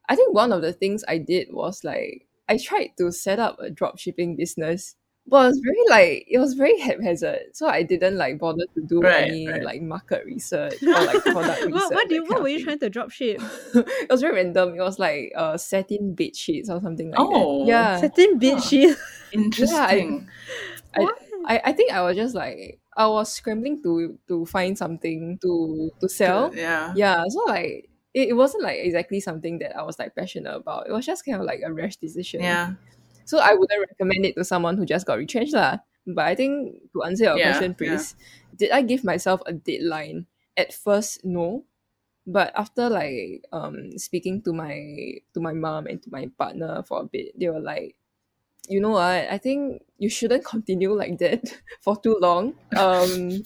I 0.10 0.15
think 0.15 0.34
one 0.34 0.51
of 0.51 0.62
the 0.62 0.74
things 0.74 1.03
I 1.08 1.18
did 1.18 1.48
was 1.51 1.84
like 1.84 2.27
I 2.48 2.58
tried 2.58 2.92
to 2.98 3.12
set 3.12 3.39
up 3.39 3.58
a 3.60 3.70
drop 3.70 4.00
shipping 4.00 4.36
business. 4.36 4.96
But 5.25 5.46
it 5.46 5.48
was 5.48 5.62
very 5.63 5.84
like 5.89 6.25
it 6.30 6.38
was 6.38 6.53
very 6.53 6.77
haphazard. 6.80 7.56
So 7.56 7.68
I 7.68 7.82
didn't 7.84 8.18
like 8.18 8.38
bother 8.39 8.65
to 8.75 8.82
do 8.86 9.01
Right, 9.01 9.30
any 9.30 9.48
right. 9.48 9.63
like 9.63 9.82
market 9.82 10.25
research 10.25 10.82
or 10.84 10.92
like 10.92 11.24
product 11.24 11.62
research. 11.63 11.72
what, 11.72 11.94
what, 11.94 12.10
do 12.10 12.15
you, 12.15 12.25
what 12.25 12.42
were 12.42 12.50
you 12.50 12.63
trying 12.63 12.80
to 12.80 12.89
drop 12.89 13.10
ship? 13.10 13.42
it 13.74 14.10
was 14.12 14.20
very 14.22 14.36
random. 14.36 14.75
It 14.75 14.82
was 14.82 15.00
like 15.00 15.32
uh 15.36 15.56
satin 15.58 16.13
bed 16.13 16.36
sheets 16.36 16.70
or 16.70 16.82
something 16.82 17.10
like 17.12 17.18
that. 17.20 17.25
Oh. 17.25 17.60
that. 17.65 17.68
Yeah. 17.68 17.98
Satin 18.01 18.38
bed 18.38 18.56
Huh. 18.56 18.62
sheet. 18.62 18.98
Interesting. 19.32 20.27
I, 20.96 21.00
What? 21.01 21.18
I, 21.46 21.62
I 21.65 21.72
think 21.74 21.92
I 21.92 22.01
was 22.01 22.15
just 22.15 22.36
like 22.36 22.80
I 22.96 23.08
was 23.08 23.32
scrambling 23.32 23.82
to 23.84 24.20
to 24.27 24.46
find 24.46 24.77
something 24.77 25.39
to 25.42 25.89
to 26.01 26.10
sell. 26.10 26.53
Yeah. 26.53 26.94
Yeah, 26.96 27.24
so 27.30 27.39
like 27.48 27.89
it, 28.13 28.30
it 28.30 28.34
wasn't 28.34 28.63
like 28.63 28.77
exactly 28.80 29.20
something 29.20 29.60
that 29.60 29.75
I 29.75 29.84
was 29.84 29.98
like 29.98 30.15
passionate 30.15 30.53
about. 30.56 30.88
It 30.88 30.92
was 30.92 31.06
just 31.06 31.25
kind 31.25 31.38
of 31.39 31.46
like 31.46 31.62
a 31.65 31.72
rash 31.74 31.96
decision. 31.96 32.42
Yeah. 32.42 32.74
So 33.25 33.39
I 33.39 33.53
wouldn't 33.53 33.80
recommend 33.89 34.25
it 34.25 34.36
to 34.36 34.44
someone 34.44 34.77
who 34.77 34.86
just 34.86 35.06
got 35.06 35.18
retrenched 35.18 35.53
lah. 35.53 35.80
But 36.06 36.25
I 36.25 36.36
think 36.36 36.92
to 36.94 37.03
answer 37.03 37.24
your 37.25 37.38
Yeah, 37.38 37.53
question, 37.58 37.75
yeah. 37.80 38.03
Did 38.56 38.72
I 38.72 38.82
give 38.84 39.03
myself 39.03 39.42
a 39.46 39.53
deadline? 39.53 40.27
At 40.58 40.74
first, 40.74 41.24
no. 41.24 41.63
But 42.27 42.51
after 42.56 42.89
like 42.89 43.44
um 43.51 43.98
speaking 44.00 44.42
to 44.44 44.53
my 44.53 45.20
to 45.34 45.39
my 45.42 45.53
mom 45.53 45.88
and 45.88 46.01
to 46.03 46.10
my 46.12 46.30
partner 46.38 46.84
for 46.84 47.01
a 47.01 47.06
bit, 47.06 47.38
they 47.39 47.50
were 47.50 47.60
like, 47.60 47.96
you 48.70 48.80
know 48.82 48.92
what, 48.92 49.27
I 49.30 49.38
think 49.38 49.84
you 49.98 50.10
shouldn't 50.10 50.46
continue 50.46 50.94
like 50.94 51.18
that 51.20 51.44
for 51.82 51.98
too 51.98 52.18
long. 52.22 52.53
Um 52.77 53.44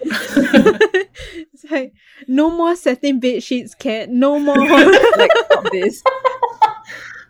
it's 0.00 1.64
like 1.70 1.92
no 2.26 2.50
more 2.50 2.76
satin 2.76 3.20
bed 3.20 3.42
sheets, 3.42 3.74
Kat. 3.74 4.08
No 4.10 4.38
more. 4.38 4.56
like 5.16 5.30
stop 5.46 5.64
this. 5.72 6.02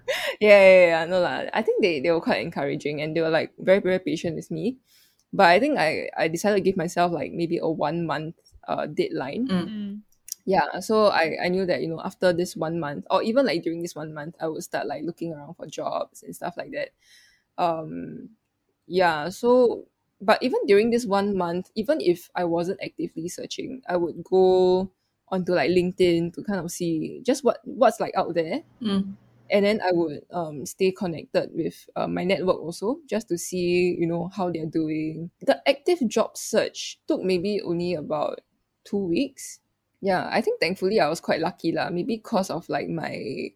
yeah, 0.40 0.60
yeah, 0.60 0.86
yeah, 0.86 1.04
no 1.04 1.20
lah. 1.20 1.44
I 1.52 1.62
think 1.62 1.82
they, 1.82 2.00
they 2.00 2.10
were 2.10 2.20
quite 2.20 2.40
encouraging 2.40 3.00
and 3.02 3.14
they 3.16 3.20
were 3.20 3.30
like 3.30 3.52
very, 3.58 3.80
very 3.80 3.98
patient 3.98 4.36
with 4.36 4.50
me. 4.50 4.78
But 5.32 5.46
I 5.46 5.60
think 5.60 5.78
I, 5.78 6.08
I 6.16 6.28
decided 6.28 6.56
to 6.56 6.62
give 6.64 6.76
myself 6.76 7.12
like 7.12 7.32
maybe 7.32 7.58
a 7.58 7.68
one 7.68 8.06
month 8.06 8.36
uh 8.66 8.86
deadline. 8.86 9.48
Mm. 9.48 9.68
Mm. 9.68 10.00
Yeah. 10.46 10.80
So 10.80 11.08
I, 11.08 11.36
I 11.44 11.48
knew 11.48 11.66
that, 11.66 11.82
you 11.82 11.88
know, 11.88 12.00
after 12.02 12.32
this 12.32 12.56
one 12.56 12.80
month 12.80 13.04
or 13.10 13.22
even 13.22 13.44
like 13.44 13.62
during 13.62 13.82
this 13.82 13.94
one 13.94 14.14
month, 14.14 14.34
I 14.40 14.48
would 14.48 14.62
start 14.64 14.86
like 14.86 15.04
looking 15.04 15.32
around 15.32 15.54
for 15.54 15.66
jobs 15.66 16.22
and 16.22 16.34
stuff 16.34 16.56
like 16.56 16.72
that. 16.72 16.90
Um 17.58 18.30
yeah, 18.86 19.28
so 19.28 19.86
but 20.20 20.42
even 20.42 20.60
during 20.66 20.90
this 20.90 21.06
one 21.06 21.36
month, 21.36 21.70
even 21.74 22.00
if 22.00 22.30
I 22.34 22.44
wasn't 22.44 22.80
actively 22.82 23.28
searching, 23.28 23.82
I 23.88 23.96
would 23.96 24.24
go 24.24 24.90
onto 25.28 25.52
like 25.52 25.70
LinkedIn 25.70 26.32
to 26.34 26.42
kind 26.42 26.58
of 26.58 26.70
see 26.70 27.20
just 27.22 27.44
what 27.44 27.60
what's 27.64 28.00
like 28.00 28.16
out 28.16 28.34
there 28.34 28.62
Mm. 28.82 29.14
And 29.50 29.64
then 29.64 29.81
I 29.81 29.93
would 29.93 30.23
um 30.31 30.67
stay 30.67 30.93
connected 30.93 31.50
with 31.55 31.88
uh, 31.97 32.07
my 32.09 32.25
network 32.25 32.59
also 32.61 33.00
just 33.09 33.28
to 33.28 33.38
see 33.38 33.97
you 33.99 34.07
know 34.07 34.28
how 34.35 34.50
they're 34.50 34.67
doing. 34.67 35.31
The 35.40 35.62
active 35.69 36.00
job 36.09 36.37
search 36.37 36.99
took 37.09 37.23
maybe 37.23 37.61
only 37.61 37.95
about 37.95 38.40
two 38.85 38.99
weeks. 38.99 39.61
Yeah, 40.00 40.28
I 40.31 40.40
think 40.40 40.61
thankfully 40.61 41.00
I 41.00 41.09
was 41.09 41.21
quite 41.21 41.40
lucky 41.40 41.73
lah. 41.73 41.90
Maybe 41.90 42.17
because 42.17 42.50
of 42.50 42.69
like 42.69 42.88
my 42.88 43.50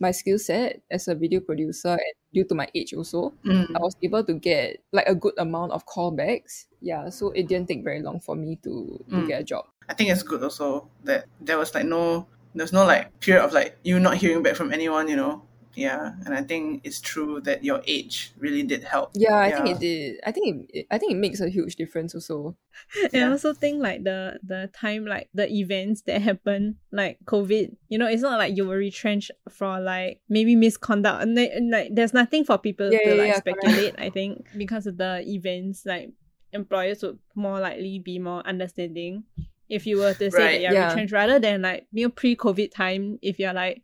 my 0.00 0.12
skill 0.12 0.38
set 0.38 0.80
as 0.90 1.08
a 1.08 1.14
video 1.14 1.40
producer 1.40 1.98
and 1.98 2.14
due 2.32 2.44
to 2.44 2.54
my 2.54 2.68
age 2.74 2.94
also, 2.94 3.34
Mm. 3.44 3.74
I 3.74 3.78
was 3.82 3.96
able 4.02 4.22
to 4.24 4.34
get 4.34 4.78
like 4.92 5.08
a 5.08 5.14
good 5.14 5.34
amount 5.38 5.72
of 5.72 5.86
callbacks. 5.86 6.66
Yeah, 6.80 7.08
so 7.10 7.30
it 7.34 7.48
didn't 7.48 7.66
take 7.68 7.82
very 7.82 8.00
long 8.02 8.20
for 8.20 8.36
me 8.36 8.56
to 8.62 9.02
to 9.10 9.16
Mm. 9.16 9.26
get 9.26 9.40
a 9.40 9.44
job. 9.44 9.66
I 9.88 9.94
think 9.94 10.10
it's 10.10 10.22
good 10.22 10.42
also 10.42 10.86
that 11.02 11.26
there 11.40 11.58
was 11.58 11.74
like 11.74 11.86
no 11.86 12.28
there's 12.54 12.72
no 12.72 12.84
like 12.84 13.18
period 13.20 13.44
of 13.44 13.52
like 13.52 13.78
you 13.82 13.98
not 14.00 14.16
hearing 14.16 14.42
back 14.42 14.56
from 14.56 14.72
anyone, 14.72 15.08
you 15.08 15.16
know. 15.16 15.42
Yeah, 15.74 16.14
and 16.26 16.34
I 16.34 16.42
think 16.42 16.80
it's 16.82 17.00
true 17.00 17.40
that 17.42 17.62
your 17.62 17.80
age 17.86 18.32
really 18.36 18.64
did 18.64 18.82
help. 18.82 19.10
Yeah, 19.14 19.38
I 19.38 19.52
think 19.52 19.68
it 19.68 19.78
did. 19.78 20.20
I 20.26 20.32
think 20.32 20.46
it, 20.48 20.78
it 20.78 20.86
I 20.90 20.98
think 20.98 21.12
it 21.12 21.18
makes 21.18 21.40
a 21.40 21.48
huge 21.48 21.76
difference 21.76 22.16
also. 22.16 22.56
And 23.12 23.22
I 23.24 23.30
also 23.30 23.54
think 23.54 23.80
like 23.80 24.02
the 24.02 24.40
the 24.42 24.70
time 24.74 25.06
like 25.06 25.28
the 25.34 25.46
events 25.46 26.02
that 26.02 26.20
happen 26.20 26.78
like 26.90 27.18
COVID, 27.26 27.76
you 27.88 27.98
know, 27.98 28.08
it's 28.08 28.22
not 28.22 28.38
like 28.38 28.56
you 28.56 28.66
were 28.66 28.76
retrenched 28.76 29.30
for 29.50 29.78
like 29.78 30.20
maybe 30.28 30.56
misconduct 30.56 31.22
and 31.22 31.70
like 31.70 31.94
there's 31.94 32.14
nothing 32.14 32.44
for 32.44 32.58
people 32.58 32.90
Yeah, 32.90 32.98
to 32.98 33.08
yeah, 33.10 33.14
like 33.14 33.28
yeah, 33.28 33.40
correct. 33.40 33.62
speculate. 33.62 33.94
I 33.98 34.10
think 34.10 34.48
because 34.56 34.88
of 34.88 34.96
the 34.96 35.22
events, 35.28 35.86
like 35.86 36.10
employers 36.52 37.02
would 37.02 37.18
more 37.36 37.60
likely 37.60 38.00
be 38.00 38.18
more 38.18 38.44
understanding 38.44 39.24
if 39.68 39.86
you 39.86 39.98
were 39.98 40.14
to 40.14 40.30
say 40.30 40.38
that 40.38 40.60
you're 40.60 40.72
yeah. 40.72 40.88
retrenched 40.88 41.12
rather 41.12 41.38
than 41.38 41.62
like 41.62 41.86
you 41.92 42.06
know 42.06 42.10
pre-COVID 42.10 42.72
time 42.72 43.18
if 43.22 43.38
you're 43.38 43.52
like 43.52 43.82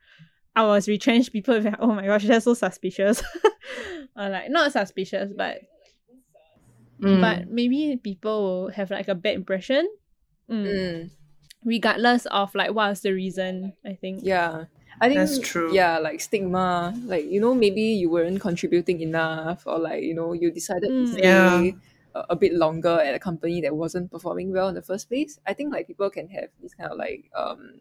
I 0.57 0.63
was 0.65 0.87
retrenched, 0.87 1.33
people 1.33 1.55
will 1.55 1.63
be 1.63 1.71
like, 1.71 1.81
oh 1.81 1.93
my 1.93 2.07
gosh, 2.07 2.25
that's 2.27 2.45
so 2.45 2.55
suspicious. 2.55 3.21
or 4.17 4.29
like 4.29 4.51
not 4.51 4.73
suspicious, 4.73 5.33
but 5.37 5.63
Mm. 7.01 7.21
but 7.21 7.49
maybe 7.51 7.99
people 8.03 8.43
will 8.43 8.69
have 8.71 8.91
like 8.91 9.09
a 9.09 9.15
bad 9.15 9.35
impression. 9.35 9.89
Mm. 10.49 10.65
Mm. 10.65 11.11
Regardless 11.65 12.25
of 12.27 12.55
like 12.55 12.73
what's 12.73 13.01
the 13.01 13.13
reason, 13.13 13.73
I 13.85 13.95
think. 13.95 14.21
Yeah. 14.23 14.65
I 15.01 15.09
think 15.09 15.19
That's 15.19 15.41
true. 15.41 15.75
Yeah, 15.75 15.99
like 15.99 16.21
stigma, 16.21 16.95
like 17.05 17.25
you 17.27 17.41
know, 17.41 17.53
maybe 17.53 17.83
you 17.83 18.09
weren't 18.11 18.41
contributing 18.41 19.01
enough, 19.01 19.67
or 19.67 19.81
like 19.81 20.05
you 20.05 20.15
know, 20.15 20.33
you 20.35 20.53
decided 20.53 20.87
to 20.89 20.95
Mm. 21.03 21.13
stay 21.13 21.23
Yeah. 21.23 21.71
A, 22.15 22.25
a 22.31 22.37
bit 22.37 22.55
longer 22.55 23.01
at 23.01 23.15
a 23.15 23.19
company 23.19 23.61
that 23.63 23.75
wasn't 23.77 24.11
performing 24.11 24.53
well 24.53 24.69
in 24.69 24.75
the 24.75 24.83
first 24.83 25.09
place. 25.09 25.39
I 25.47 25.53
think 25.55 25.73
like 25.73 25.87
people 25.87 26.11
can 26.11 26.29
have 26.29 26.49
these 26.61 26.75
kind 26.75 26.91
of 26.91 26.99
like 26.99 27.31
um 27.37 27.81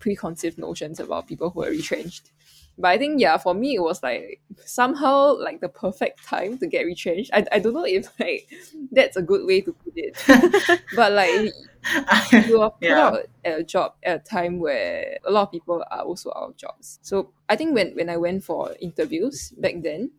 preconceived 0.00 0.58
notions 0.58 1.00
about 1.00 1.28
people 1.28 1.50
who 1.50 1.62
are 1.64 1.70
retrenched. 1.70 2.30
But 2.78 2.88
I 2.88 2.98
think 2.98 3.20
yeah, 3.20 3.36
for 3.36 3.54
me 3.54 3.74
it 3.76 3.82
was 3.82 4.02
like 4.02 4.40
somehow 4.64 5.36
like 5.38 5.60
the 5.60 5.68
perfect 5.68 6.24
time 6.24 6.58
to 6.58 6.66
get 6.66 6.86
retrenched. 6.86 7.30
I, 7.32 7.44
I 7.52 7.58
don't 7.58 7.74
know 7.74 7.84
if 7.84 8.08
like 8.18 8.48
that's 8.92 9.16
a 9.16 9.22
good 9.22 9.46
way 9.46 9.60
to 9.60 9.72
put 9.72 9.92
it, 9.96 10.16
but 10.96 11.12
like 11.12 11.52
you 12.46 12.60
are 12.62 12.70
put 12.70 12.88
Yeah. 12.88 12.98
out 12.98 13.18
at 13.44 13.58
a 13.60 13.64
job 13.64 13.94
at 14.02 14.16
a 14.16 14.18
time 14.24 14.58
where 14.58 15.18
a 15.26 15.30
lot 15.30 15.42
of 15.42 15.52
people 15.52 15.84
are 15.90 16.00
also 16.02 16.30
out 16.30 16.50
of 16.50 16.56
jobs. 16.56 16.98
So 17.02 17.32
I 17.48 17.56
think 17.56 17.74
when, 17.74 17.92
when 17.94 18.08
I 18.08 18.16
went 18.16 18.44
for 18.44 18.74
interviews 18.80 19.50
back 19.58 19.74
then, 19.82 20.10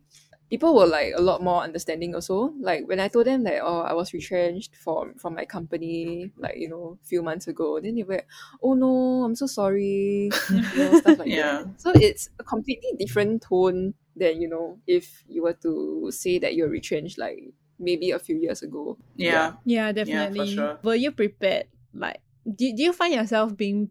people 0.50 0.74
were 0.74 0.86
like 0.86 1.12
a 1.16 1.20
lot 1.22 1.42
more 1.42 1.62
understanding 1.62 2.14
also. 2.14 2.52
Like 2.60 2.86
when 2.86 3.00
I 3.00 3.08
told 3.08 3.26
them 3.26 3.44
that 3.44 3.60
oh 3.62 3.80
I 3.80 3.92
was 3.94 4.12
retrenched 4.12 4.76
from 4.76 5.14
from 5.14 5.34
my 5.34 5.44
company 5.44 6.30
like 6.36 6.56
you 6.56 6.68
know 6.68 6.98
a 7.02 7.06
few 7.06 7.22
months 7.22 7.48
ago, 7.48 7.80
then 7.80 7.94
they 7.96 8.02
were 8.04 8.22
oh 8.62 8.74
no 8.74 9.24
I'm 9.24 9.34
so 9.34 9.46
sorry, 9.46 10.30
you 10.50 10.76
know 10.76 10.98
stuff 11.00 11.18
like 11.18 11.28
Yeah. 11.32 11.64
that. 11.64 11.80
So 11.80 11.92
it's 11.94 12.28
a 12.38 12.44
completely 12.44 12.92
different 12.98 13.42
tone 13.42 13.94
than 14.16 14.40
you 14.40 14.48
know 14.48 14.78
if 14.86 15.24
you 15.28 15.42
were 15.42 15.54
to 15.66 16.10
say 16.12 16.38
that 16.38 16.54
you're 16.54 16.68
retrenched 16.68 17.18
like 17.18 17.52
maybe 17.78 18.10
a 18.12 18.18
few 18.18 18.36
years 18.36 18.62
ago. 18.62 18.96
yeah. 19.16 19.54
Yeah, 19.64 19.90
definitely. 19.92 20.44
yeah, 20.50 20.54
sure. 20.54 20.78
Were 20.84 20.94
you 20.94 21.10
prepared? 21.10 21.66
Like, 21.92 22.20
do, 22.46 22.72
do 22.74 22.82
you 22.82 22.92
find 22.92 23.14
yourself 23.14 23.56
being 23.56 23.90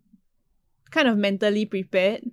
kind 0.91 1.07
of 1.07 1.17
mentally 1.17 1.65
prepared 1.65 2.23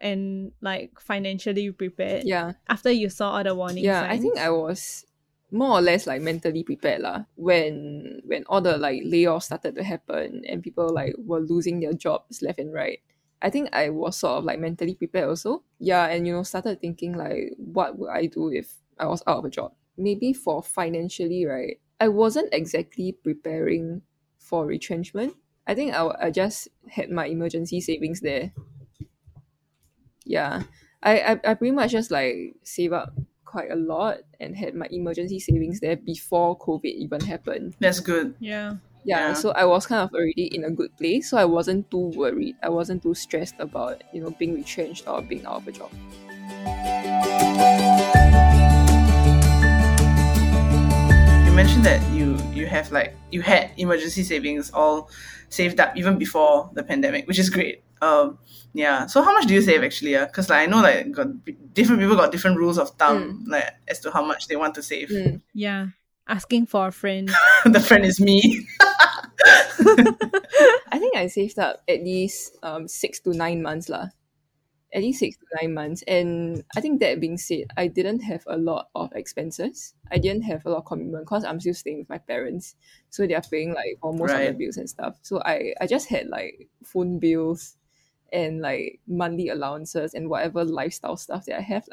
and 0.00 0.52
like 0.60 1.00
financially 1.00 1.70
prepared 1.72 2.24
Yeah. 2.24 2.52
after 2.68 2.90
you 2.90 3.08
saw 3.08 3.32
all 3.36 3.44
the 3.44 3.54
warning 3.54 3.84
yeah 3.84 4.00
signs? 4.02 4.18
i 4.18 4.22
think 4.22 4.38
i 4.38 4.50
was 4.50 5.04
more 5.50 5.78
or 5.78 5.80
less 5.80 6.06
like 6.06 6.20
mentally 6.20 6.62
prepared 6.64 7.00
lah 7.02 7.24
when 7.36 8.20
when 8.26 8.44
all 8.48 8.60
the 8.60 8.76
like 8.76 9.02
layoffs 9.04 9.44
started 9.44 9.74
to 9.76 9.82
happen 9.84 10.42
and 10.48 10.62
people 10.62 10.90
like 10.92 11.14
were 11.18 11.40
losing 11.40 11.80
their 11.80 11.92
jobs 11.94 12.42
left 12.42 12.58
and 12.58 12.72
right. 12.74 13.00
I 13.40 13.50
think 13.50 13.68
i 13.72 13.88
was 13.90 14.16
sort 14.16 14.38
of 14.38 14.44
like 14.44 14.58
mentally 14.58 14.94
prepared 14.96 15.28
also. 15.28 15.62
Yeah 15.78 16.06
and 16.08 16.26
you 16.26 16.32
know 16.32 16.42
started 16.42 16.80
thinking 16.80 17.14
like 17.16 17.52
what 17.56 17.96
would 17.98 18.10
i 18.10 18.26
do 18.26 18.50
if 18.50 18.74
i 18.98 19.06
was 19.06 19.22
out 19.26 19.38
of 19.38 19.44
a 19.44 19.50
job? 19.50 19.72
Maybe 19.96 20.32
for 20.32 20.62
financially 20.62 21.46
right 21.46 21.78
i 22.00 22.08
wasn't 22.08 22.52
exactly 22.52 23.12
preparing 23.12 24.02
for 24.38 24.66
retrenchment. 24.66 25.36
I 25.66 25.74
think 25.74 25.94
i, 25.94 26.02
I 26.20 26.30
just 26.30 26.68
had 26.90 27.10
my 27.10 27.26
emergency 27.26 27.80
savings 27.80 28.20
there 28.20 28.52
yeah 30.26 30.62
I, 31.02 31.20
I 31.20 31.30
I 31.44 31.54
pretty 31.54 31.72
much 31.72 31.92
just 31.92 32.10
like 32.10 32.56
save 32.64 32.92
up 32.92 33.14
quite 33.44 33.70
a 33.70 33.76
lot 33.76 34.18
and 34.40 34.56
had 34.56 34.74
my 34.74 34.86
emergency 34.90 35.38
savings 35.38 35.78
there 35.80 35.94
before 35.96 36.58
COVID 36.58 36.92
even 36.92 37.20
happened. 37.20 37.74
That's 37.78 38.00
good. 38.00 38.34
yeah. 38.40 38.74
Yeah, 39.06 39.28
Yeah. 39.28 39.34
so 39.34 39.52
I 39.52 39.64
was 39.64 39.86
kind 39.86 40.02
of 40.02 40.10
already 40.12 40.50
in 40.52 40.64
a 40.64 40.70
good 40.70 40.90
place, 40.98 41.30
so 41.30 41.38
I 41.38 41.44
wasn't 41.46 41.88
too 41.92 42.10
worried. 42.18 42.56
I 42.60 42.70
wasn't 42.70 43.04
too 43.04 43.14
stressed 43.14 43.54
about 43.60 44.02
you 44.12 44.20
know 44.20 44.30
being 44.34 44.54
retrenched 44.58 45.06
or 45.06 45.22
being 45.22 45.46
out 45.46 45.62
of 45.62 45.68
a 45.68 45.72
job. 45.72 45.92
You 51.46 51.52
mentioned 51.52 51.84
that 51.84 52.00
you 52.12 52.36
you 52.52 52.66
have 52.66 52.90
like 52.92 53.14
you 53.30 53.40
had 53.40 53.70
emergency 53.76 54.22
savings 54.22 54.70
all 54.74 55.08
saved 55.48 55.80
up 55.80 55.96
even 55.96 56.18
before 56.18 56.68
the 56.74 56.82
pandemic, 56.82 57.26
which 57.28 57.38
is 57.38 57.48
great. 57.48 57.82
Um, 58.02 58.38
yeah. 58.72 59.06
So 59.06 59.22
how 59.22 59.32
much 59.32 59.46
do 59.46 59.54
you 59.54 59.62
save 59.62 59.82
actually? 59.82 60.12
Yeah, 60.12 60.26
because 60.26 60.50
like 60.50 60.60
I 60.60 60.70
know 60.70 60.82
like 60.82 61.10
got 61.12 61.28
different 61.74 62.00
people 62.00 62.16
got 62.16 62.32
different 62.32 62.58
rules 62.58 62.78
of 62.78 62.90
thumb 62.90 63.44
like 63.48 63.64
as 63.88 64.00
to 64.00 64.10
how 64.10 64.24
much 64.24 64.48
they 64.48 64.56
want 64.56 64.74
to 64.74 64.82
save. 64.82 65.08
Mm. 65.08 65.40
Yeah. 65.54 65.88
Asking 66.28 66.66
for 66.66 66.88
a 66.88 66.92
friend. 66.92 67.30
the 67.64 67.80
friend 67.80 68.04
is 68.04 68.20
me. 68.20 68.66
I 70.90 70.98
think 70.98 71.16
I 71.16 71.28
saved 71.28 71.58
up 71.58 71.82
at 71.88 72.00
least 72.02 72.56
um 72.62 72.88
six 72.88 73.20
to 73.20 73.32
nine 73.32 73.62
months 73.62 73.88
lah. 73.88 74.08
at 74.96 75.02
least 75.02 75.20
six 75.20 75.36
to 75.36 75.44
nine 75.60 75.74
months. 75.74 76.02
And 76.08 76.64
I 76.76 76.80
think 76.80 77.00
that 77.00 77.20
being 77.20 77.36
said, 77.36 77.66
I 77.76 77.86
didn't 77.86 78.20
have 78.20 78.44
a 78.46 78.56
lot 78.56 78.88
of 78.94 79.12
expenses. 79.14 79.94
I 80.10 80.18
didn't 80.18 80.42
have 80.42 80.64
a 80.64 80.70
lot 80.70 80.78
of 80.78 80.84
commitment 80.86 81.24
because 81.26 81.44
I'm 81.44 81.60
still 81.60 81.74
staying 81.74 81.98
with 81.98 82.08
my 82.08 82.18
parents. 82.18 82.76
So 83.10 83.26
they 83.26 83.34
are 83.34 83.42
paying 83.42 83.74
like 83.74 83.98
almost 84.02 84.32
most 84.32 84.40
of 84.40 84.46
the 84.46 84.52
bills 84.54 84.76
and 84.78 84.88
stuff. 84.88 85.18
So 85.22 85.42
I, 85.44 85.74
I 85.80 85.86
just 85.86 86.08
had 86.08 86.28
like 86.28 86.68
phone 86.82 87.18
bills 87.18 87.76
and 88.32 88.60
like 88.60 89.00
monthly 89.06 89.48
allowances 89.48 90.14
and 90.14 90.28
whatever 90.30 90.64
lifestyle 90.64 91.16
stuff 91.16 91.46
that 91.46 91.58
I 91.58 91.62
have, 91.62 91.88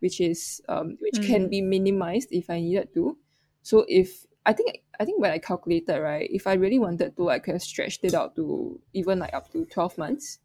which 0.00 0.20
is 0.20 0.62
um 0.68 0.96
which 1.00 1.20
can 1.22 1.48
Mm. 1.48 1.50
be 1.50 1.60
minimized 1.62 2.28
if 2.32 2.50
I 2.50 2.60
needed 2.60 2.92
to. 2.94 3.18
So 3.62 3.84
if 3.88 4.26
I 4.46 4.52
think 4.52 4.82
I 5.00 5.04
think 5.04 5.20
when 5.20 5.30
I 5.32 5.38
calculated 5.38 6.00
right, 6.00 6.28
if 6.30 6.46
I 6.46 6.54
really 6.54 6.78
wanted 6.78 7.16
to, 7.16 7.30
I 7.30 7.38
could 7.38 7.54
have 7.54 7.62
stretched 7.62 8.04
it 8.04 8.14
out 8.14 8.36
to 8.36 8.80
even 8.92 9.18
like 9.18 9.34
up 9.34 9.50
to 9.52 9.64
twelve 9.66 9.96
months. 9.98 10.38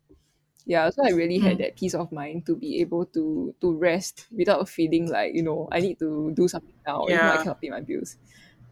Yeah, 0.66 0.90
so 0.92 1.04
I 1.06 1.10
really 1.12 1.40
had 1.40 1.58
Mm. 1.58 1.60
that 1.60 1.78
peace 1.78 1.96
of 1.96 2.12
mind 2.12 2.46
to 2.46 2.56
be 2.56 2.82
able 2.82 3.06
to 3.18 3.56
to 3.62 3.74
rest 3.74 4.28
without 4.32 4.70
feeling 4.70 5.10
like 5.10 5.34
you 5.34 5.42
know 5.44 5.68
I 5.72 5.80
need 5.80 6.00
to 6.00 6.32
do 6.36 6.48
something 6.48 6.76
now. 6.86 7.08
Not, 7.10 7.36
I 7.36 7.38
cannot 7.38 7.62
pay 7.62 7.70
my 7.70 7.82
bills. 7.82 8.18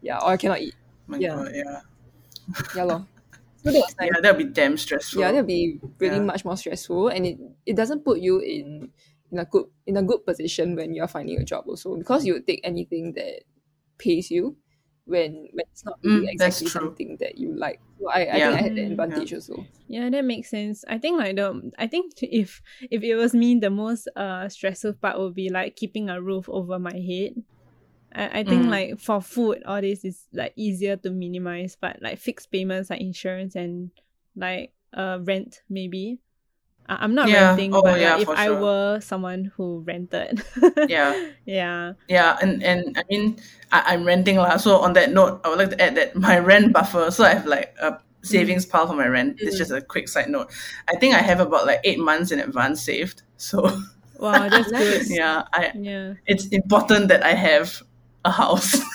Yeah, 0.02 0.18
or 0.20 0.32
I 0.32 0.36
cannot 0.36 0.60
eat. 0.60 0.76
My 1.06 1.18
Yeah. 1.18 1.34
God, 1.34 1.50
yeah. 1.54 1.80
Yeah, 2.72 2.84
lor. 2.84 3.08
So 3.64 3.72
that 3.72 3.78
was 3.78 3.94
nice. 4.00 4.10
Yeah, 4.14 4.20
that'll 4.22 4.38
be 4.38 4.44
damn 4.52 4.76
stressful. 4.76 5.20
Yeah, 5.20 5.32
that'll 5.32 5.46
be 5.46 5.80
really 5.98 6.16
Yeah. 6.16 6.24
much 6.24 6.44
more 6.44 6.56
stressful, 6.56 7.08
and 7.08 7.26
it, 7.26 7.38
it 7.66 7.76
doesn't 7.76 8.04
put 8.04 8.20
you 8.20 8.38
in 8.40 8.92
in 9.30 9.38
a 9.38 9.44
good 9.44 9.66
in 9.86 9.96
a 9.96 10.02
good 10.02 10.24
position 10.24 10.74
when 10.76 10.94
you're 10.94 11.08
finding 11.08 11.38
a 11.38 11.44
job 11.44 11.64
also 11.68 11.96
because 11.96 12.24
you 12.24 12.32
would 12.34 12.46
take 12.46 12.60
anything 12.64 13.12
that 13.12 13.42
pays 13.98 14.30
you 14.30 14.56
when 15.04 15.48
when 15.52 15.64
it's 15.72 15.84
not 15.84 15.98
really 16.02 16.26
Mm, 16.26 16.32
exactly 16.32 16.66
something 16.68 17.16
that 17.20 17.36
you 17.38 17.52
like. 17.54 17.80
So 18.00 18.08
I, 18.10 18.20
I 18.20 18.36
Yeah. 18.38 18.48
think 18.48 18.58
I 18.60 18.62
had 18.62 18.74
the 18.74 18.82
Mm. 18.82 18.92
advantage 18.92 19.34
also. 19.34 19.66
Yeah, 19.88 20.10
that 20.10 20.24
makes 20.24 20.50
sense. 20.50 20.84
I 20.88 20.98
think 20.98 21.18
like 21.18 21.36
the 21.36 21.70
I 21.78 21.86
think 21.88 22.12
if 22.22 22.62
if 22.90 23.02
it 23.02 23.16
was 23.16 23.34
me, 23.34 23.58
the 23.58 23.70
most 23.70 24.08
uh 24.16 24.48
stressful 24.48 24.94
part 24.94 25.18
would 25.18 25.34
be 25.34 25.50
like 25.50 25.76
keeping 25.76 26.08
a 26.10 26.20
roof 26.22 26.48
over 26.48 26.78
my 26.78 26.96
head. 26.96 27.34
I, 28.14 28.40
I 28.40 28.44
think 28.44 28.64
Mm. 28.66 28.70
like 28.70 28.98
for 28.98 29.20
food, 29.20 29.62
all 29.66 29.80
this 29.80 30.04
is 30.04 30.26
like 30.32 30.52
easier 30.56 30.96
to 30.96 31.10
minimize, 31.10 31.76
but 31.80 32.00
like 32.00 32.18
fixed 32.18 32.50
payments 32.50 32.90
like 32.90 33.00
insurance 33.00 33.54
and 33.56 33.90
like 34.36 34.72
uh 34.94 35.18
rent 35.22 35.62
maybe. 35.68 36.18
I- 36.88 37.04
I'm 37.04 37.14
not 37.14 37.28
Yeah. 37.28 37.50
renting, 37.50 37.74
Oh, 37.74 37.82
but 37.82 38.00
yeah, 38.00 38.14
like, 38.14 38.22
if 38.22 38.28
I 38.30 38.46
sure. 38.46 38.60
were 38.60 39.00
someone 39.00 39.52
who 39.56 39.80
rented. 39.86 40.42
Yeah. 40.88 41.12
yeah. 41.44 41.92
Yeah, 42.08 42.38
and, 42.40 42.62
and 42.62 42.96
I 42.96 43.02
mean, 43.10 43.36
I, 43.70 43.92
I'm 43.92 44.04
renting 44.04 44.36
lah. 44.36 44.56
So 44.56 44.78
on 44.78 44.94
that 44.94 45.12
note, 45.12 45.42
I 45.44 45.50
would 45.50 45.58
like 45.58 45.70
to 45.70 45.82
add 45.82 45.96
that 45.96 46.16
my 46.16 46.38
rent 46.50 46.72
buffer. 46.72 47.10
So 47.10 47.24
I 47.24 47.34
have 47.34 47.44
like 47.46 47.74
a 47.82 48.00
savings 48.22 48.64
pile 48.64 48.86
for 48.86 48.94
my 48.94 49.06
rent. 49.06 49.36
It's 49.38 49.56
Mm. 49.56 49.58
just 49.58 49.70
a 49.70 49.82
quick 49.82 50.08
side 50.08 50.30
note. 50.30 50.48
I 50.88 50.96
think 50.96 51.14
I 51.14 51.20
have 51.20 51.40
about 51.40 51.66
like 51.66 51.80
eight 51.84 51.98
months 52.00 52.32
in 52.32 52.40
advance 52.40 52.80
saved. 52.82 53.22
So 53.36 53.68
Wow, 54.18 54.48
that's 54.48 54.72
good. 54.80 55.02
Yeah, 55.12 55.42
I 55.52 55.72
Yeah. 55.76 56.14
it's 56.26 56.46
important 56.48 57.08
that 57.08 57.22
I 57.22 57.34
have 57.34 57.82
a 58.24 58.30
house. 58.30 58.76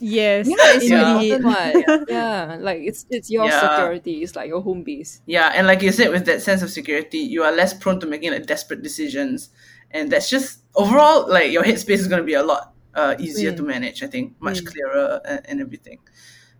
Yes. 0.00 0.46
Yeah, 0.46 0.54
it's 0.78 0.86
so 0.88 0.94
Yeah. 0.94 1.18
important 1.20 1.44
what. 1.44 2.08
Yeah, 2.08 2.56
like 2.60 2.78
it's 2.86 3.04
it's 3.10 3.28
your 3.30 3.46
Yeah. 3.46 3.58
security. 3.58 4.22
It's 4.22 4.36
like 4.36 4.46
your 4.46 4.62
home 4.62 4.84
base. 4.84 5.20
yeah, 5.26 5.50
and 5.54 5.66
like 5.66 5.82
you 5.82 5.90
said, 5.90 6.10
with 6.14 6.24
that 6.26 6.40
sense 6.40 6.62
of 6.62 6.70
security, 6.70 7.18
you 7.18 7.42
are 7.42 7.50
less 7.50 7.74
prone 7.74 7.98
to 8.00 8.06
making 8.06 8.30
like 8.30 8.46
desperate 8.46 8.80
decisions, 8.82 9.50
and 9.90 10.06
that's 10.12 10.30
just 10.30 10.60
overall 10.76 11.26
like 11.26 11.50
your 11.50 11.64
headspace 11.64 11.98
is 11.98 12.06
going 12.06 12.22
to 12.22 12.26
be 12.26 12.34
a 12.38 12.44
lot 12.44 12.74
uh, 12.94 13.16
easier 13.18 13.50
to 13.50 13.62
Mm. 13.62 13.66
manage. 13.74 14.02
I 14.02 14.06
think 14.06 14.38
much 14.38 14.62
Mm. 14.62 14.66
clearer 14.70 15.20
and, 15.26 15.40
and 15.50 15.60
everything. 15.60 15.98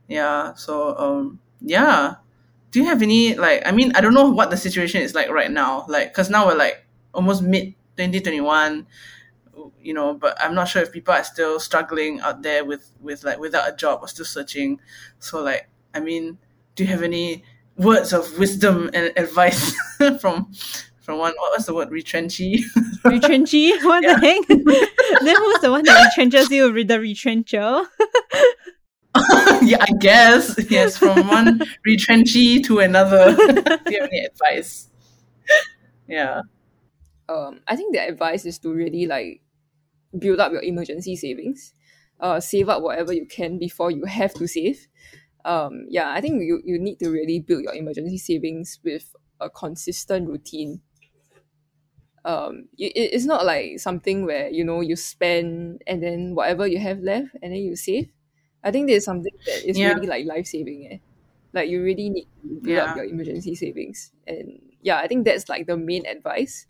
Yeah. 0.09 0.55
So 0.55 0.99
um 0.99 1.39
yeah. 1.63 2.17
Do 2.73 2.81
you 2.81 2.87
have 2.87 3.03
any 3.03 3.35
like 3.39 3.63
I 3.65 3.71
mean 3.71 3.93
I 3.95 4.01
don't 4.03 4.15
know 4.15 4.31
what 4.31 4.51
the 4.51 4.57
situation 4.59 5.03
is 5.03 5.15
like 5.15 5.31
right 5.31 5.51
now 5.51 5.87
like 5.89 6.11
because 6.11 6.29
now 6.29 6.47
we're 6.51 6.59
like 6.59 6.85
almost 7.15 7.43
mid 7.43 7.75
twenty 7.97 8.19
twenty 8.21 8.41
one. 8.43 8.87
You 9.83 9.95
know, 9.95 10.15
but 10.15 10.37
I'm 10.41 10.55
not 10.55 10.69
sure 10.69 10.83
if 10.83 10.93
people 10.93 11.15
are 11.15 11.25
still 11.25 11.61
struggling 11.61 12.21
out 12.21 12.43
there 12.43 12.65
with 12.65 12.93
with 13.01 13.25
like 13.25 13.39
without 13.39 13.69
a 13.69 13.77
job 13.77 14.01
or 14.03 14.09
still 14.09 14.25
searching. 14.25 14.81
So 15.19 15.43
like, 15.43 15.69
I 15.95 16.01
mean, 16.01 16.39
do 16.75 16.85
you 16.85 16.91
have 16.91 17.03
any 17.03 17.45
words 17.77 18.13
of 18.13 18.39
wisdom 18.39 18.91
and 18.93 19.13
advice 19.17 19.75
from 20.21 20.53
from 21.01 21.19
one? 21.19 21.33
What 21.37 21.57
was 21.57 21.67
the 21.67 21.75
word? 21.75 21.91
Retrenchy. 21.91 22.61
Retrenchy? 23.05 23.83
What 23.85 24.03
the 24.03 24.19
heck? 24.19 24.47
then 25.25 25.37
who's 25.37 25.61
the 25.61 25.71
one 25.71 25.85
that 25.85 26.13
retrenches 26.13 26.51
you 26.51 26.73
with 26.73 26.89
the 26.89 26.99
retrencher? 26.99 27.87
yeah, 29.63 29.79
I 29.81 29.93
guess 29.99 30.55
yes. 30.71 30.97
From 30.97 31.27
one 31.29 31.61
retrenchy 31.87 32.63
to 32.65 32.81
another. 32.81 33.35
do 33.35 33.43
you 33.93 34.01
have 34.01 34.11
any 34.11 34.25
advice? 34.25 34.89
Yeah. 36.07 36.43
um, 37.29 37.61
I 37.67 37.77
think 37.77 37.95
the 37.95 38.07
advice 38.07 38.45
is 38.47 38.59
to 38.61 38.73
really 38.73 39.07
like 39.07 39.43
build 40.17 40.41
up 40.41 40.53
your 40.53 40.63
emergency 40.63 41.17
savings. 41.17 41.75
Uh, 42.21 42.41
save 42.41 42.69
up 42.69 42.83
whatever 42.83 43.13
you 43.13 43.27
can 43.27 43.59
before 43.59 43.91
you 43.91 44.05
have 44.05 44.35
to 44.35 44.47
save. 44.47 44.89
Um, 45.45 45.87
yeah, 45.89 46.11
I 46.13 46.21
think 46.21 46.43
you, 46.43 46.61
you 46.65 46.79
need 46.79 46.99
to 47.01 47.11
really 47.11 47.41
build 47.41 47.63
your 47.65 47.75
emergency 47.75 48.19
savings 48.19 48.81
with 48.85 49.15
a 49.41 49.51
consistent 49.51 50.29
routine. 50.29 50.83
Um, 52.25 52.69
it, 52.77 52.93
it- 52.97 53.13
it's 53.15 53.25
not 53.25 53.47
like 53.47 53.79
something 53.79 54.25
where 54.27 54.49
you 54.51 54.65
know 54.65 54.81
you 54.81 54.97
spend 54.97 55.83
and 55.87 56.03
then 56.03 56.35
whatever 56.35 56.67
you 56.67 56.79
have 56.79 57.01
left 57.01 57.35
and 57.43 57.53
then 57.53 57.61
you 57.63 57.77
save. 57.77 58.11
I 58.65 58.71
think 58.71 58.89
there's 58.89 59.05
something 59.05 59.33
that 59.47 59.69
is 59.69 59.83
Yeah. 59.83 59.85
really 59.85 60.07
like 60.07 60.27
life 60.27 60.47
saving. 60.47 60.89
Eh? 60.93 60.99
Like 61.53 61.71
you 61.71 61.83
really 61.83 62.11
need 62.11 62.27
to 62.43 62.61
build 62.63 62.79
up 62.79 62.95
your 62.95 63.05
emergency 63.05 63.55
savings, 63.55 64.13
and 64.27 64.61
yeah, 64.83 64.99
I 64.99 65.07
think 65.09 65.25
that's 65.25 65.49
like 65.49 65.67
the 65.67 65.77
main 65.79 66.05
advice. 66.07 66.67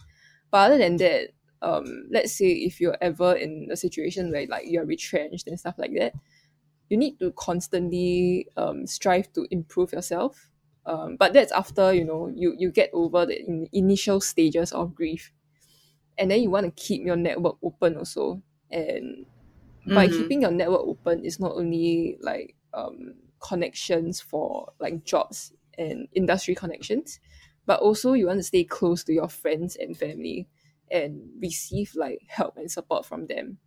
But 0.51 0.71
other 0.71 0.79
than 0.79 0.99
that, 0.99 1.31
um, 1.63 2.09
let's 2.11 2.33
say 2.33 2.49
if 2.53 2.81
you're 2.81 2.97
ever 3.01 3.35
in 3.35 3.69
a 3.71 3.77
situation 3.77 4.31
where 4.33 4.47
like 4.47 4.65
you're 4.67 4.87
retrenched 4.87 5.47
and 5.49 5.59
stuff 5.59 5.77
like 5.79 5.93
that, 5.99 6.15
you 6.89 6.97
need 6.97 7.19
to 7.21 7.33
constantly 7.33 8.49
um, 8.57 8.87
strive 8.87 9.33
to 9.35 9.47
improve 9.51 9.93
yourself. 9.93 10.51
Um, 10.87 11.17
but 11.17 11.35
that's 11.35 11.53
after 11.53 11.93
you 11.93 12.05
know 12.05 12.29
you 12.35 12.55
you 12.59 12.71
get 12.73 12.91
over 12.95 13.27
the 13.27 13.39
in, 13.41 13.69
initial 13.73 14.21
stages 14.21 14.73
of 14.73 14.95
grief, 14.95 15.33
and 16.17 16.31
then 16.31 16.43
you 16.43 16.51
want 16.51 16.67
to 16.67 16.83
keep 16.83 17.03
your 17.05 17.17
network 17.17 17.57
open 17.63 17.97
also. 17.97 18.43
And 18.71 19.27
by 19.95 20.09
Mhm. 20.09 20.13
keeping 20.13 20.43
your 20.43 20.51
network 20.53 20.83
open, 20.83 21.25
it's 21.25 21.41
not 21.41 21.53
only 21.53 22.19
like 22.21 22.57
um, 22.75 23.15
connections 23.41 24.21
for 24.21 24.73
like 24.81 25.05
jobs 25.05 25.53
and 25.79 26.09
industry 26.15 26.55
connections, 26.55 27.21
but 27.67 27.81
also 27.81 28.15
you 28.15 28.27
want 28.27 28.39
to 28.41 28.45
stay 28.45 28.65
close 28.65 29.05
to 29.05 29.13
your 29.13 29.29
friends 29.29 29.77
and 29.77 29.97
family 29.97 30.49
and 30.91 31.31
receive 31.41 31.93
like 31.95 32.23
help 32.29 32.57
and 32.57 32.71
support 32.71 33.07
from 33.07 33.27
them. 33.27 33.59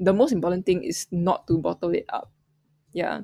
The 0.00 0.12
most 0.12 0.32
important 0.32 0.66
thing 0.66 0.84
is 0.84 1.06
not 1.10 1.46
to 1.48 1.58
bottle 1.58 1.90
it 1.90 2.06
up. 2.08 2.30
Yeah. 2.92 3.22